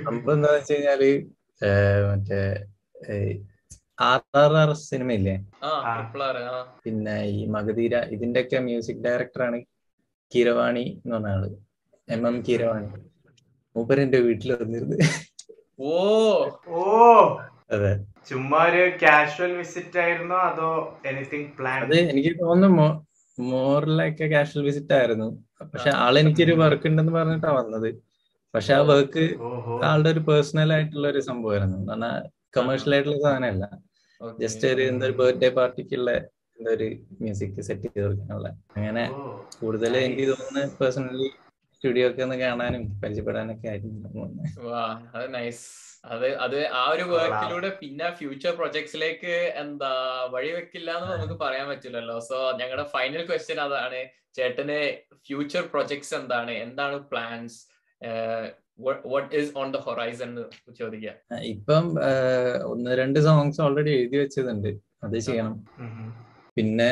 [0.05, 1.01] സംഭവം എന്താന്ന് വെച്ച് കഴിഞ്ഞാൽ
[2.07, 2.39] മറ്റേ
[4.01, 5.11] ആർ ആർ ആർ സിനിമ
[5.63, 5.95] ആ ആ.
[5.95, 6.79] ട്രിപ്പിൾ ആർ ആ.
[6.83, 9.59] പിന്നെ ഈ മഗധീര ഇതിന്റെയൊക്കെ മ്യൂസിക് ഡയറക്ടറാണ്
[10.31, 11.43] കീരവാണി എന്ന് പറഞ്ഞ ആൾ.
[12.07, 12.87] M M Keeravani.
[13.75, 14.97] മൂപ്പര് എന്റെ വീട്ടിൽ വന്നിരുന്നു.
[15.79, 15.91] ഓ.
[16.67, 16.83] ഓ.
[17.69, 17.91] അതെ.
[18.29, 20.37] ചുമ്മാ ഒരു കാഷ്വൽ വിസിറ്റ് ആയിരുന്നോ?
[20.49, 20.69] അതോ
[21.05, 22.87] എനിത്തിങ് പ്ലാൻ അത് എനിക്ക് തോന്നുന്നു
[23.37, 25.27] മോറിലൊക്കെ കാഷ്വൽ വിസിറ്റ് ആയിരുന്നു.
[25.73, 27.89] പക്ഷെ ആളെനിക്കൊരു വർക്ക് ഉണ്ടെന്ന് പറഞ്ഞിട്ടാ വന്നത്.
[28.53, 29.73] പക്ഷെ ആ വർക്ക് ഓഹോ.
[29.83, 32.13] ആളുടെ ഒരു പേഴ്സണൽ ആയിട്ടുള്ള ഒരു സംഭവമായിരുന്നു കാരണം
[32.55, 33.65] കമേഴ്ഷ്യൽ ആയിട്ടുള്ള സാധനമല്ല.
[34.39, 36.09] ജസ്റ്റ് ഒരു എന്താ ബർത്ത്ഡേ പാർട്ടിക്കുള്ള
[36.57, 36.87] എന്താ ഒരു
[37.21, 38.47] മ്യൂസിക് സെറ്റ് ചെയ്ത് കൊടുക്കാനുള്ള.
[38.77, 39.03] അങ്ങനെ
[39.59, 41.29] കൂടുതൽ എനിക്ക് തോന്നുന്നത് പേഴ്സണലി
[41.77, 44.23] സ്റ്റുഡിയോ ഒക്കെ ഒന്ന് കാണാനും പരിചയപ്പെടാനൊക്കെ ആയിരുന്നു.
[44.69, 44.85] വാ
[45.15, 45.65] അത് നൈസ്
[46.13, 49.89] അത് അത് ആ ഒരു വർക്കിലൂടെ പിന്നെ ഫ്യൂച്ചർ പ്രൊജക്ട്സിലേക്ക് എന്താ
[50.33, 52.15] വഴി വെക്കില്ല എന്ന് നമുക്ക് പറയാൻ പറ്റില്ലല്ലോ.
[52.29, 53.99] സോ ഞങ്ങളുടെ ഫൈനൽ ക്വസ്റ്റ്യൻ അതാണ്
[54.37, 54.77] ചേട്ടന്
[55.27, 56.53] ഫ്യൂച്ചർ പ്രൊജക്ട്സ് എന്താണ്?
[56.65, 57.57] എന്താണ് plans
[59.13, 60.43] what is on the horizon എന്ന്
[60.79, 61.13] ചോദിക്കുക
[61.53, 61.85] ഇപ്പം
[62.71, 64.71] ഒന്ന് രണ്ട് സോങ്സ് ഓൾറെഡി എഴുതി വെച്ചതുണ്ട്.
[65.05, 65.55] അത് ചെയ്യണം.
[66.57, 66.91] പിന്നെ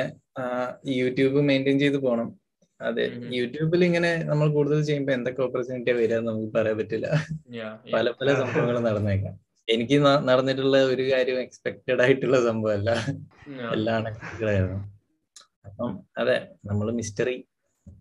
[1.02, 2.28] യൂട്യൂബ് മെയിന്റെയിൻ ചെയ്ത് പോകണം
[2.82, 3.04] അതെ.
[3.38, 7.08] യൂട്യൂബിൽ ഇങ്ങനെ നമ്മൾ കൂടുതൽ ചെയ്യുമ്പോൾ എന്തൊക്കെ ഓപ്പർച്യൂണിറ്റി വരിക നമുക്ക് പറയാൻ പറ്റില്ല.
[7.94, 9.36] പല പല സംഭവങ്ങൾ നടന്നേക്കാം.
[9.68, 9.98] എനിക്ക്
[10.30, 12.90] നടന്നിട്ടുള്ള ഒരു കാര്യം എക്സ്പെക്റ്റഡ് ആയിട്ടുള്ള സംഭവമല്ല.
[13.74, 14.80] എല്ലാം അൺഎക്സ്പെക്റ്റഡ് ആയിരുന്നു.
[15.66, 17.38] അപ്പം അതെ നമ്മൾ മിസ്റ്ററി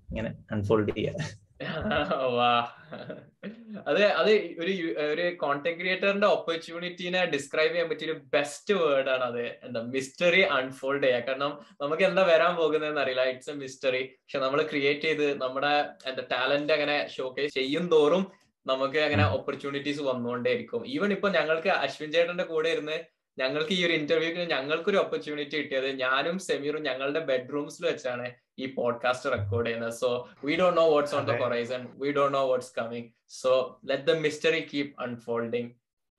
[0.09, 1.25] ഇങ്ങനെ അൺഫോൾഡ് ചെയ്യുക വാ
[3.89, 4.31] അത് അത്
[4.63, 4.73] ഒരു
[5.13, 9.45] ഒരു കോണ്ടന്റ് ക്രിയേറ്ററിന്റെ ഓപ്പർച്യൂണിറ്റീനെ ഡിസ്ക്രൈബ് ചെയ്യാൻ പറ്റിയ ഒരു ബെസ്റ്റ് വേർഡ് ആണ് അത്.
[9.67, 9.81] എന്താ?
[9.97, 11.27] മിസ്റ്ററി അൺഫോൾഡ് ചെയ്യുക.
[11.29, 13.25] കാരണം നമുക്ക് എന്താ വരാൻ പോകുന്നതെന്ന് അറിയില്ല.
[13.33, 15.73] ഇറ്റ്സ് എ മിസ്റ്ററി പക്ഷെ നമ്മൾ ക്രിയേറ്റ് ചെയ്ത് നമ്മുടെ
[16.11, 18.25] എന്താ ടാലന്റ് അങ്ങനെ ഷോക്കേസ് ചെയ്യും തോറും
[18.67, 20.83] നമുക്ക് അങ്ങനെ ഓപ്പർച്യൂണിറ്റീസ് വന്നുകൊണ്ടേയിരിക്കും.
[20.95, 22.97] ഈവൻ ഇപ്പൊ ഞങ്ങൾക്ക് അശ്വിൻ ചേട്ടന്റെ കൂടെ ഇരുന്ന്
[23.39, 28.27] ഞങ്ങൾക്ക് ഈ ഒരു ഇന്റർവ്യൂക്ക് ഞങ്ങൾക്കൊരു ഓപ്പർച്യൂണിറ്റി കിട്ടിയത് ഞാനും സെമീറും ഞങ്ങളുടെ ബെഡ്റൂംസിൽ വെച്ചാണ്
[28.59, 29.93] ഈ പോഡ്കാസ്റ്റ് റെക്കോർഡ് ചെയ്യുന്നത്.
[29.93, 30.09] So
[30.45, 31.31] we don't know what's on the.
[31.43, 35.71] Horizon we don't know what's coming so let the mystery keep unfolding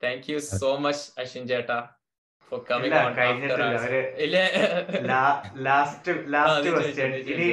[0.03, 1.79] thank you so much Ashwin ചേട്ടാ
[5.57, 7.47] ലാസ്റ്റ് ലാസ്റ്റ് ക്വസ്റ്റ്യൻ ഇനി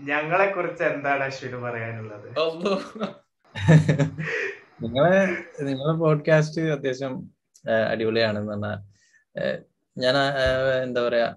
[0.00, 2.26] ഞങ്ങളെ കുറിച്ച് എന്താണ് അശ്വിന് പറയാനുള്ളത്?
[4.82, 5.20] നിങ്ങളെ
[5.62, 7.14] നിങ്ങളെ പോഡ്കാസ്റ്റ് അത്യാവശ്യം
[7.90, 8.78] അടിപൊളിയാണെന്ന് പറഞ്ഞാൽ
[9.96, 10.16] ഞാൻ
[10.82, 11.28] എന്താ പറയാ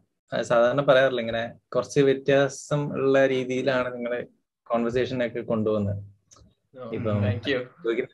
[0.43, 1.43] സാധാരണ പറയാറില്ല ഇങ്ങനെ
[1.75, 4.13] കുറച്ച് വ്യത്യാസം ഉള്ള രീതിയിലാണ് നിങ്ങൾ
[4.67, 6.01] കോൺവെർസേഷൻ ഒക്കെ കൊണ്ടുപോകുന്നത്.
[6.93, 7.17] ഇപ്പം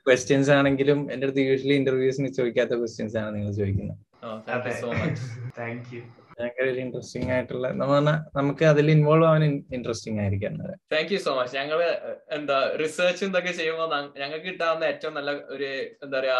[0.08, 3.98] ക്വസ്റ്റ്യൻസ് ആണെങ്കിലും എന്റെ അടുത്ത് യൂഷ്വലി ഇന്റർവ്യൂസിന് ചോദിക്കാത്ത ക്വസ്റ്റ്യൻസ് ആണ് നിങ്ങൾ ചോദിക്കുന്നത്.
[6.42, 9.44] ഭയങ്കര ഒരു ഇൻട്രസ്റ്റിംഗ് ആയിട്ടുള്ള നമ്മ പറഞ്ഞാൽ നമുക്ക് അതിൽ ഇൻവോൾവ് ആവാൻ
[9.78, 10.60] ഇൻട്രസ്റ്റിംഗ് ആയിരിക്കും
[10.94, 11.80] താങ്ക് യു സോ മച്ച് ഞങ്ങൾ
[12.38, 13.90] എന്താ റിസർച്ച് എന്തൊക്കെ ചെയ്യുമ്പോൾ
[14.22, 15.70] ഞങ്ങൾക്ക് കിട്ടാവുന്ന ഏറ്റവും നല്ല ഒരു
[16.04, 16.38] എന്താ പറയാ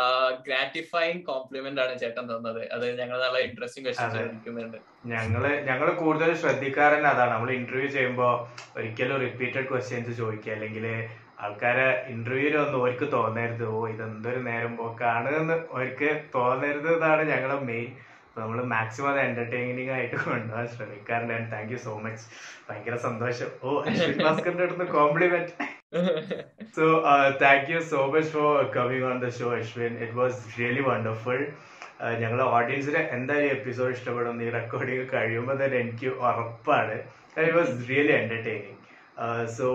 [0.48, 2.62] ഗ്രാറ്റിഫൈങ് കോംപ്ലിമെന്റ് ആണ് ചേട്ടൻ തന്നത്.
[2.76, 4.80] അത് ഞങ്ങൾ നല്ല ഇൻട്രസ്റ്റിംഗ് ക്വസ്റ്റ്യൻസ്
[5.14, 7.10] ഞങ്ങൾ ഞങ്ങൾ കൂടുതൽ ശ്രദ്ധിക്കാറുണ്ട്.
[7.14, 8.34] അതാണ് നമ്മൾ ഇന്റർവ്യൂ ചെയ്യുമ്പോൾ
[8.78, 10.54] ഒരിക്കലും റിപ്പീറ്റഡ് ക്വസ്റ്റ്യൻസ് ചോദിക്കുക.
[10.58, 10.86] അല്ലെങ്കിൽ
[11.46, 13.66] ആൾക്കാരെ ഇന്റർവ്യൂവിൽ ഒന്നും അവർക്ക് തോന്നരുത്.
[13.76, 17.90] ഓ ഇതെന്തൊരു നേരം പോക്കാണ് എന്ന് അവർക്ക് തോന്നരുത് എന്നാണ് ഞങ്ങളുടെ മെയിൻ
[18.40, 22.24] നമ്മൾ മാക്സിമം അത് എന്റർടൈനിങ് ആയിട്ട് കൊണ്ടുപോകാൻ ശ്രമിക്കാറുണ്ട് താങ്ക് യു സോ മച്ച്
[22.68, 23.50] ഭയങ്കര സന്തോഷം.
[23.64, 25.52] ഓ അശ്വിൻ ഭാസ്കറിന്റെ അടുത്ത് compliment
[26.78, 26.86] so
[27.44, 31.42] thank you so much for coming on the show Ashwin it was really wonderful
[32.22, 34.38] ഞങ്ങൾ ഓഡിയൻസിന് എന്തായാലും എപ്പിസോഡ് ഇഷ്ടപ്പെടും.
[34.46, 36.96] ഈ റെക്കോർഡിങ് കഴിയുമ്പോൾ തന്നെ എനിക്ക് ഉറപ്പാണ്.
[37.42, 38.78] It was really entertaining
[39.58, 39.68] so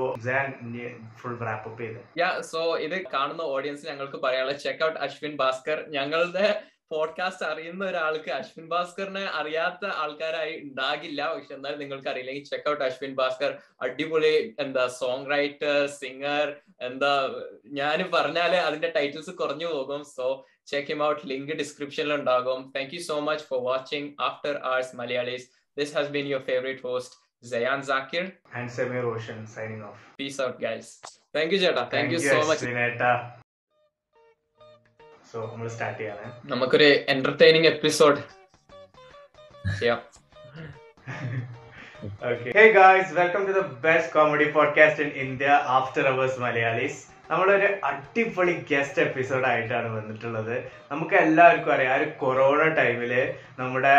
[2.20, 6.46] yeah so ഇത് കാണുന്ന ഓഡിയൻസ് ഞങ്ങൾക്ക് പറയാനുള്ള ചെക്ക് ഔട്ട് അശ്വിൻ ഭാസ്കർ ഞങ്ങളുടെ
[6.90, 11.20] പോഡ്കാസ്റ്റ് അറിയുന്ന ഒരാൾക്ക് അശ്വിൻ ഭാസ്കറിനെ അറിയാത്ത ആൾക്കാരായി ഉണ്ടാകില്ല.
[11.34, 13.50] പക്ഷെ എന്നാലും നിങ്ങൾക്ക് അറിയില്ലെങ്കിൽ ചെക്ക്ഔട്ട് അശ്വിൻ ഭാസ്കർ
[13.86, 14.32] അടിപൊളി
[14.64, 16.46] എന്താ സോങ് റൈറ്റർ സിംഗർ
[16.88, 17.12] എന്താ
[17.80, 20.02] ഞാൻ പറഞ്ഞാൽ അതിന്റെ ടൈറ്റിൽസ് കുറഞ്ഞു പോകും.
[20.16, 20.26] So
[20.72, 22.60] check him out link ഡിസ്ക്രിപ്ഷനിൽ ഉണ്ടാകും.
[22.76, 25.46] Thank you so much for watching after hours Malayalis
[25.76, 28.22] this has been your favourite host Zayan Zakir.
[28.58, 29.98] And Samir Roshan signing off.
[30.20, 30.86] Peace out, guys.
[31.34, 31.82] Thank you, ചേട്ടാ.
[31.94, 32.64] Thank you so much
[35.36, 36.18] so നമ്മൾ start ചെയ്യാം
[36.50, 38.20] നമുക്കൊരു entertaining episode
[39.78, 40.00] ചെയ്യാം.
[42.56, 46.96] Hey guys, welcome to the best comedy podcast in India after hours Malayalis.
[47.30, 50.54] നമ്മളൊരു അടിപൊളി guest episode ആയിട്ടാണ് വന്നിട്ടുള്ളത്.
[50.90, 53.12] നമുക്ക് എല്ലാവർക്കും അറിയാം ആ ഒരു കൊറോണ ടൈമിൽ
[53.58, 53.94] നമ്മുടെ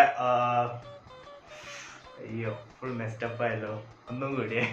[2.25, 3.73] അയ്യോ ഫുൾ മെസ്റ്റപ്പ് ആയല്ലോ.
[4.09, 4.65] ഒന്നും കൂടിയേ.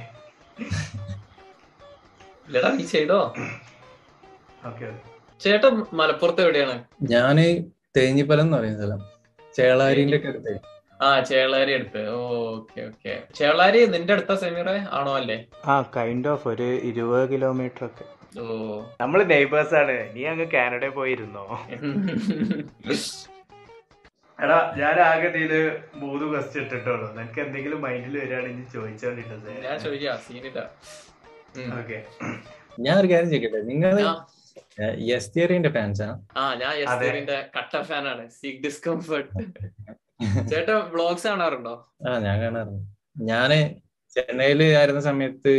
[2.49, 3.21] ഇല്ലടാ നീ ചെയ്തോ?
[4.71, 4.89] ഓക്കെ
[5.45, 6.85] ചേട്ടൻ മലപ്പുറത്ത് എവിടെയാണ്?
[7.03, 7.37] ഞാൻ
[7.97, 9.01] തേഞ്ഞിപ്പലം എന്ന് പറയുന്ന സ്ഥലം.
[9.55, 10.59] ചേളാരിന്റെ ഒക്കെ അടുത്ത്.
[11.03, 12.09] ആ ചേളാരി അടുത്ത്.
[12.09, 13.23] Okay okay.
[13.35, 14.85] ചേളാരി നിന്റെ അടുത്ത സെമീറെ?
[14.91, 15.45] ആണോ അല്ലേ?
[15.65, 18.05] ആ കൈൻഡ് ഓഫ് ഒരു ഇരുപത് കിലോമീറ്റർ ഒക്കെ.
[18.41, 18.45] ഓ.
[19.01, 19.97] നമ്മൾ നെയ്ബേഴ്സ് ആണ്.
[20.15, 21.45] നീ അങ്ങ് കാനഡയിൽ പോയിരുന്നോ?
[24.43, 25.53] എടാ ഞാൻ ആകെ ഇതിൽ
[25.95, 27.13] മൂന്ന് ക്വസ്റ്റ്യൻ ഇട്ടിട്ടുള്ളൂ.
[27.15, 30.19] നിനക്ക് എന്തെങ്കിലും മൈൻഡിൽ വരികയാണെങ്കിൽ ചോദിച്ചോണ്ടിട്ടത് ഞാൻ ചോദിക്കാം.
[30.29, 30.71] സീനില്ല.
[31.79, 31.99] ഓക്കെ.
[32.81, 33.63] ഞാൻ ഒരു കാര്യം ചോദിക്കട്ടെ?
[33.63, 33.95] നിങ്ങൾ
[35.17, 36.45] എസ് തിയറിന്റെ ഫാൻസാ ആ?
[36.55, 36.73] ഞാൻ
[37.57, 39.31] കട്ട ഫാനാണ് സീക്ക് ഡിസ്കംഫർട്ട്
[40.51, 41.75] ചേട്ടൻ വ്ളോഗ്സ് കാണാറുണ്ടോ?
[42.07, 42.85] ആ ഞാൻ കാണാറുണ്ട്.
[43.23, 43.51] ഞാൻ
[44.17, 45.53] ചെന്നൈയിൽ ആയിരുന്ന സമയത്ത്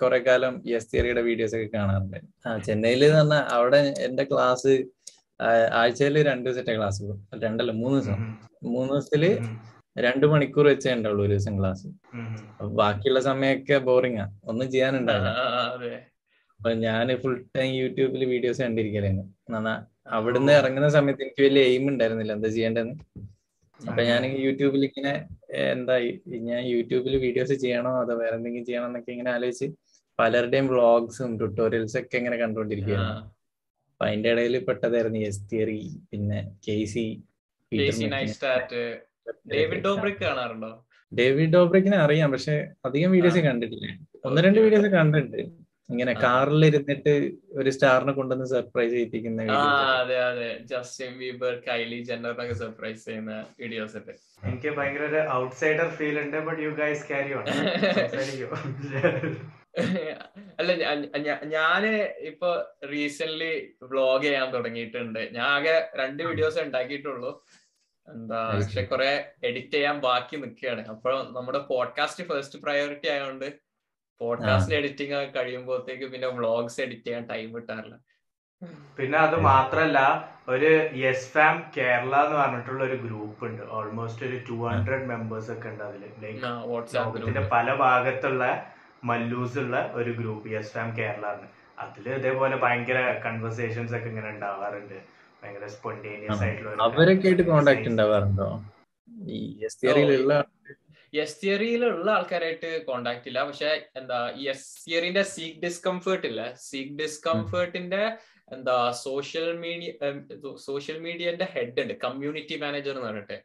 [0.00, 2.18] കുറെ കാലം യെസ് തിയറിയുടെ വീഡിയോസ് ഒക്കെ കാണാറുണ്ട്.
[2.46, 4.72] ആ ചെന്നൈയിൽ എന്ന് പറഞ്ഞാൽ അവിടെ എന്റെ ക്ലാസ്
[5.72, 7.02] ആഴ്ചയിൽ രണ്ടു ദിവസത്തെ ക്ലാസ്
[7.42, 8.20] രണ്ടല്ല മൂന്ന് ദിവസം.
[8.68, 9.24] മൂന്ന് ദിവസത്തിൽ
[9.96, 11.86] രണ്ടു മണിക്കൂർ വെച്ചേ ഉണ്ടാവുള്ളൂ ഒരു ദിവസം ക്ലാസ്
[12.52, 15.30] അപ്പൊ ബാക്കിയുള്ള സമയമൊക്കെ ബോറിംഗാ ഒന്നും ചെയ്യാനുണ്ടാവില്ല.
[16.60, 19.24] അപ്പൊ ഞാൻ ഫുൾ ടൈം യൂട്യൂബിൽ വീഡിയോസ് കണ്ടിരിക്കലായിരുന്നു.
[19.54, 19.74] നന്നാ
[20.16, 22.32] അവിടുന്ന് ഇറങ്ങുന്ന സമയത്ത് എനിക്ക് വലിയ എയിം ഉണ്ടായിരുന്നില്ല.
[22.38, 22.96] എന്താ ചെയ്യേണ്ടതെന്ന്?
[23.80, 25.12] അപ്പൊ ഞാൻ യൂട്യൂബിൽ ഇങ്ങനെ
[25.72, 25.96] എന്താ
[26.50, 29.68] ഞാൻ യൂട്യൂബിൽ വീഡിയോസ് ചെയ്യണോ അതോ വേറെ എന്തെങ്കിലും ചെയ്യണോ എന്നൊക്കെ ഇങ്ങനെ ആലോചിച്ച്
[30.18, 33.12] പലരുടെയും വ്ളോഗ്സും ട്യൂട്ടോറിയൽസ് ഒക്കെ ഇങ്ങനെ കണ്ടുകൊണ്ടിരിക്കുകയാണ്
[33.90, 35.78] അപ്പൊ അതിന്റെ ഇടയിൽ പെട്ടതായിരുന്നു എസ് തിയറി
[36.10, 37.06] പിന്നെ കെ സി
[37.72, 38.04] കേസി
[41.12, 42.54] ഡേവിഡ് ഡോബ്രിക്കിനെ അറിയാം പക്ഷെ
[42.86, 43.86] അധികം വീഡിയോസ് കണ്ടിട്ടില്ല.
[44.26, 45.40] ഒന്ന് രണ്ട് വീഡിയോസ് കണ്ടിട്ടുണ്ട്.
[45.90, 47.12] ഇങ്ങനെ കാറിൽ ഇരുന്നിട്ട്
[47.60, 49.44] ഒരു സ്റ്റാറിനെ കൊണ്ടുവന്ന് സർപ്രൈസ് ചെയ്യിപ്പിക്കുന്ന.
[50.00, 50.48] അതെ അതെ.
[50.70, 54.14] ജസ്റ്റിൻ ബീബർ കൈലി ജെന്നറിനൊക്കെ സർപ്രൈസ് ചെയ്യുന്ന വീഡിയോസ് ഒക്കെ.
[54.48, 57.46] എനിക്ക് ഭയങ്കര ഒരു ഔട്ട്സൈഡർ ഫീൽ ഉണ്ട് but you guys carry on
[60.60, 60.70] അല്ല
[61.54, 61.82] ഞാൻ
[62.30, 62.48] ഇപ്പൊ
[62.92, 63.50] റീസെന്റ്
[63.90, 65.20] വ്ളോഗ് ചെയ്യാൻ തുടങ്ങിയിട്ടുണ്ട്.
[65.36, 67.30] ഞാൻ ആകെ രണ്ട് വീഡിയോസ് ഉണ്ടാക്കിയിട്ടുള്ളൂ.
[68.08, 68.40] എന്താ.
[68.60, 69.10] പക്ഷെ കുറെ
[69.48, 73.48] എഡിറ്റ് ചെയ്യാൻ ബാക്കി നിൽക്കുകയാണ് അപ്പൊ നമ്മുടെ പോഡ്കാസ്റ്റ് ഫസ്റ്റ് പ്രയോറിറ്റി ആയതുകൊണ്ട്
[74.20, 77.98] പോഡ്കാസ്റ്റ് എഡിറ്റിംഗ് ഒക്കെ കഴിയുമ്പോഴത്തേക്ക് പിന്നെ വ്ളോഗ്സ് എഡിറ്റ് ചെയ്യാൻ ടൈം കിട്ടാറില്ല.
[78.98, 79.98] പിന്നെ അത് മാത്രല്ല
[80.48, 83.62] ഒരു യെസ് ഫാം കേരള എന്ന് പറഞ്ഞിട്ടുള്ള ഒരു ഗ്രൂപ്പ് ഉണ്ട്.
[83.70, 86.02] ഓൾമോസ്റ്റ് ഒരു ടു ഹൺഡ്രഡ് മെമ്പേഴ്സ് ഒക്കെ ഉണ്ട് അതിൽ.
[86.94, 88.72] ലോകത്തിന്റെ പല ഭാഗത്തുള്ള
[89.04, 91.48] മല്ലൂസ് ഉള്ള ഒരു ഗ്രൂപ്പ് യെസ് ഫാം കേരള ആണ്.
[91.78, 94.98] അതിൽ ഇതേപോലെ ഭയങ്കര കൺവെർസേഷൻസ് ഒക്കെ ഇങ്ങനെ ഉണ്ടാവാറുണ്ട്.
[95.42, 98.64] ഭയങ്കര സ്പോണ്ടേനിയസ് ആയിട്ടുള്ള അവരൊക്കെ ആയിട്ട് കോണ്ടാക്ട് ഉണ്ടാവാറുണ്ടോ?
[99.26, 100.44] ഈ എസ് തിയറിയിലുള്ള
[101.24, 103.44] എസ് തിയറിയിലുള്ള ആൾക്കാരായിട്ട് കോണ്ടാക്ട് ഇല്ല.
[103.48, 106.42] പക്ഷെ എന്താ ഈ എസ് തിയറിന്റെ സീക്ക് ഡിസ്കംഫേർട്ട് ഇല്ല.
[106.68, 108.02] സീക്ക് ഡിസ്കംഫേർട്ടിന്റെ
[108.56, 109.90] എന്താ സോഷ്യൽ മീഡിയ
[110.68, 111.94] സോഷ്യൽ മീഡിയന്റെ ഹെഡ് ഉണ്ട്.
[112.04, 113.38] കമ്മ്യൂണിറ്റി മാനേജർ എന്ന് പറഞ്ഞിട്ട്.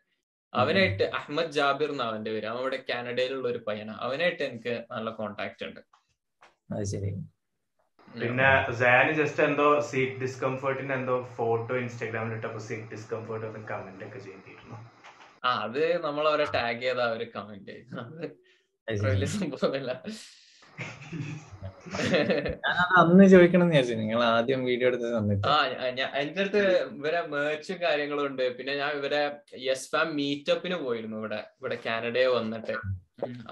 [0.53, 2.47] അവനായിട്ട് അഹമ്മദ് ജാബിർ എന്നാ അവന്റെ പേര്.
[2.51, 5.81] അവൻ ഇവിടെ കാനഡയിലുള്ള ഒരു പയ്യനാണ് അവനായിട്ട് എനിക്ക് നല്ല കോണ്ടാക്ട് ഉണ്ട്.
[6.75, 7.11] അത് ശരി.
[8.07, 8.49] പിന്നെ
[8.79, 14.62] സാന് ജസ്റ്റ് എന്തോ സീറ്റ് ഡിസ്കംഫേർട്ടിന്റെ എന്തോ ഫോട്ടോ ഇൻസ്റ്റാഗ്രാമിൽ ഇട്ടപ്പോ സീറ്റ് ഡിസ്കംഫേർട്ട് കമന്റ് ഒക്കെ ചെയ്തിരുന്നു
[15.43, 17.75] ആ അത് നമ്മൾ അവരെ ടാഗ് ചെയ്ത അവർ കമന്റ്
[19.07, 19.91] വലിയ സംഭവമില്ല
[22.99, 23.95] അന്ന് ചോദിക്കണം വിചാരിച്ചു.
[24.01, 25.57] നിങ്ങൾ ആദ്യം വീഡിയോ എടുത്ത സമയത്ത് ആ
[26.21, 26.61] എന്റെ അടുത്ത്
[26.97, 28.43] ഇവരെ മേർച്ചും കാര്യങ്ങളും ഉണ്ട്.
[28.57, 29.21] പിന്നെ ഞാൻ ഇവരെ
[29.67, 31.39] യെസ് ഫാം മീറ്റപ്പിന് പോയിരുന്നു ഇവിടെ.
[31.59, 32.75] ഇവിടെ കാനഡയെ വന്നിട്ട്.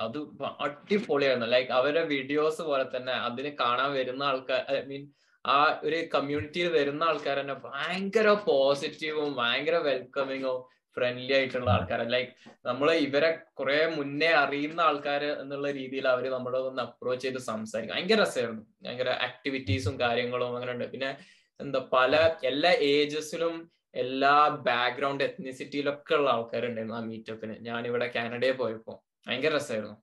[0.04, 0.17] അത്
[0.65, 1.49] അടിപൊളിയായിരുന്നു.
[1.56, 5.04] ലൈക് അവരെ വീഡിയോസ് പോലെ തന്നെ അതിന് കാണാൻ വരുന്ന ആൾക്കാർ ഐ മീൻ
[5.45, 10.60] ആ ഒരു കമ്മ്യൂണിറ്റിയിൽ വരുന്ന ആൾക്കാർ തന്നെ ഭയങ്കര പോസിറ്റീവും ഭയങ്കര വെൽക്കമിങ്ങും
[10.95, 12.06] ഫ്രണ്ട്ലി ആയിട്ടുള്ള ആൾക്കാരെ.
[12.13, 12.32] ലൈക്ക്
[12.69, 17.95] നമ്മളെ ഇവരെ കുറെ മുന്നേ അറിയുന്ന ആൾക്കാർ എന്നുള്ള രീതിയിൽ അവർ നമ്മളെ ഒന്ന് അപ്രോച്ച് ചെയ്ത് സംസാരിക്കും.
[17.95, 18.63] ഭയങ്കര രസമായിരുന്നു.
[18.86, 20.88] ഭയങ്കര ആക്ടിവിറ്റീസും കാര്യങ്ങളും അങ്ങനെ ഉണ്ട്.
[20.93, 21.12] പിന്നെ
[21.60, 22.15] എന്താ പല
[22.51, 23.56] എല്ലാ ഏജസിലും
[24.04, 24.36] എല്ലാ
[24.67, 28.93] ബാക്ക്ഗ്രൗണ്ട് എത്നിസിറ്റിയിലൊക്കെ ഉള്ള ആൾക്കാരുണ്ടായിരുന്നു ആ മീറ്റപ്പിന് ഞാൻ ഇവിടെ കാനഡയിൽ പോയപ്പോ.
[29.27, 29.97] ഭയങ്കര രസമായിരുന്നു.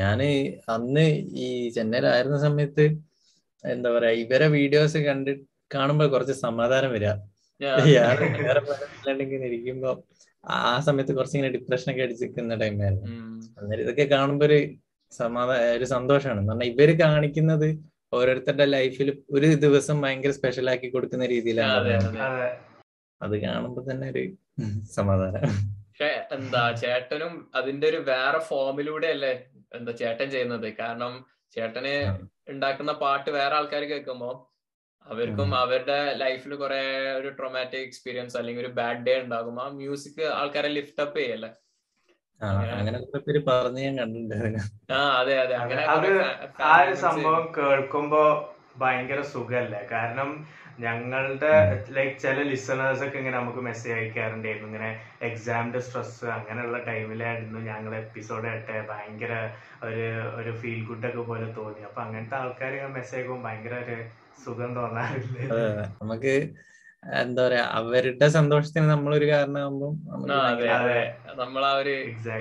[0.00, 0.20] ഞാൻ
[0.74, 1.04] അന്ന്
[1.44, 2.84] ഈ ചെന്നൈയിലായിരുന്ന സമയത്ത്
[3.64, 7.12] എന്താ പറയാ ഇവരെ വീഡിയോസ് കണ്ടിട്ട് കാണുമ്പോൾ കുറച്ച് സമാധാനം വരിക.
[9.48, 9.90] ഇരിക്കുമ്പോ
[10.44, 13.06] ആ സമയത്ത് കുറച്ച് ഇങ്ങനെ ഡിപ്രഷൻ ഒക്കെ അടിച്ചിരിക്കുന്ന ടൈമായിരുന്നു.
[13.58, 14.58] അന്നേരം ഇതൊക്കെ കാണുമ്പോ ഒരു
[15.12, 16.42] സമാധാന ഒരു സന്തോഷമാണ്.
[16.48, 17.68] പറഞ്ഞാൽ ഇവർ കാണിക്കുന്നത്
[18.16, 21.94] ഓരോരുത്തരുടെ ലൈഫിൽ ഒരു ദിവസം ഭയങ്കര സ്പെഷ്യൽ ആക്കി കൊടുക്കുന്ന രീതിയിലാണ്.
[23.20, 24.24] അത് കാണുമ്പോ തന്നെ ഒരു
[24.98, 25.42] സമാധാനം.
[25.88, 29.32] പക്ഷെ എന്താ ചേട്ടനും അതിന്റെ ഒരു വേറെ ഫോമിലൂടെ അല്ലേ
[29.78, 30.68] എന്താ ചേട്ടൻ ചെയ്യുന്നത്?
[30.80, 31.12] കാരണം
[31.56, 31.94] ചേട്ടന്
[32.52, 34.30] ഉണ്ടാക്കുന്ന പാട്ട് വേറെ ആൾക്കാർ കേൾക്കുമ്പോ
[35.06, 36.80] അവർക്കും അവരുടെ ലൈഫിൽ കുറെ
[37.18, 39.56] ഒരു ട്രോമാറ്റിക് എക്സ്പീരിയൻസ് അല്ലെങ്കിൽ ഒരു ബാഡ് ഡേ ഉണ്ടാകും.
[39.64, 41.50] ആ മ്യൂസിക് ആൾക്കാരെ ലിഫ്റ്റ് അപ്പ് ചെയ്യല്ലേ?
[42.78, 42.98] അങ്ങനെ
[43.50, 44.10] പറഞ്ഞ് ഞാൻ
[44.96, 45.54] ആ അതെ അതെ.
[45.54, 45.82] അങ്ങനെ
[46.70, 48.22] ആ ഒരു സംഭവം കേൾക്കുമ്പോ
[48.82, 49.80] ഭയങ്കര സുഖല്ലേ?
[49.92, 50.30] കാരണം
[50.84, 51.52] ഞങ്ങളുടെ
[51.96, 54.68] ലൈക്ക് ചില ലിസണേഴ്സ് ഒക്കെ ഇങ്ങനെ നമുക്ക് മെസ്സേജ് അയക്കാറുണ്ടായിരുന്നു.
[54.70, 54.90] ഇങ്ങനെ
[55.28, 59.32] എക്സാമിന്റെ സ്ട്രെസ് അങ്ങനെയുള്ള ടൈമിലായിരുന്നു ഞങ്ങൾ എപ്പിസോഡ് കേട്ടെ ഭയങ്കര
[59.88, 60.06] ഒരു
[60.40, 61.82] ഒരു ഫീൽ ഗുഡ് ഒക്കെ പോലെ തോന്നി.
[61.88, 63.96] അപ്പൊ അങ്ങനത്തെ ആൾക്കാർ മെസ്സേജ് അയക്കുമ്പോൾ ഭയങ്കര ഒരു
[64.44, 65.44] സുഖം തോന്നാറില്ലേ.
[66.00, 66.34] നമുക്ക്
[67.20, 69.92] എന്താ പറയാ അവരുടെ സന്തോഷത്തിന് നമ്മളൊരു കാരണമാകുമ്പോൾ
[71.40, 71.94] നമ്മൾ ആ ഒരു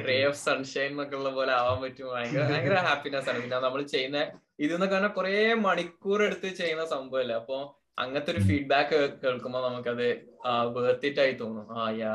[0.09, 2.07] റേ ഓഫ് സൺഷൈൻ എന്നൊക്കെ ഉള്ള പോലെ ആവാൻ പറ്റും.
[2.13, 3.41] ഭയങ്കര ഭയങ്കര ഹാപ്പിനെസ് ആണ്.
[3.43, 4.19] പിന്നെ നമ്മൾ ചെയ്യുന്ന
[4.65, 5.33] ഇതെന്നൊക്കെ പറഞ്ഞാൽ കുറെ
[5.67, 7.57] മണിക്കൂർ എടുത്ത് ചെയ്യുന്ന സംഭവമല്ലേ അപ്പൊ
[8.03, 10.07] അങ്ങനത്തെ ഒരു ഫീഡ്ബാക്ക് കേൾക്കുമ്പോൾ നമുക്കത്
[10.77, 11.67] വേർത്തിട്ടായി തോന്നും.
[11.79, 12.13] ആ yeah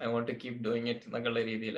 [0.00, 1.76] I want to keep doing it എന്നൊക്കെ ഉള്ള രീതിയിൽ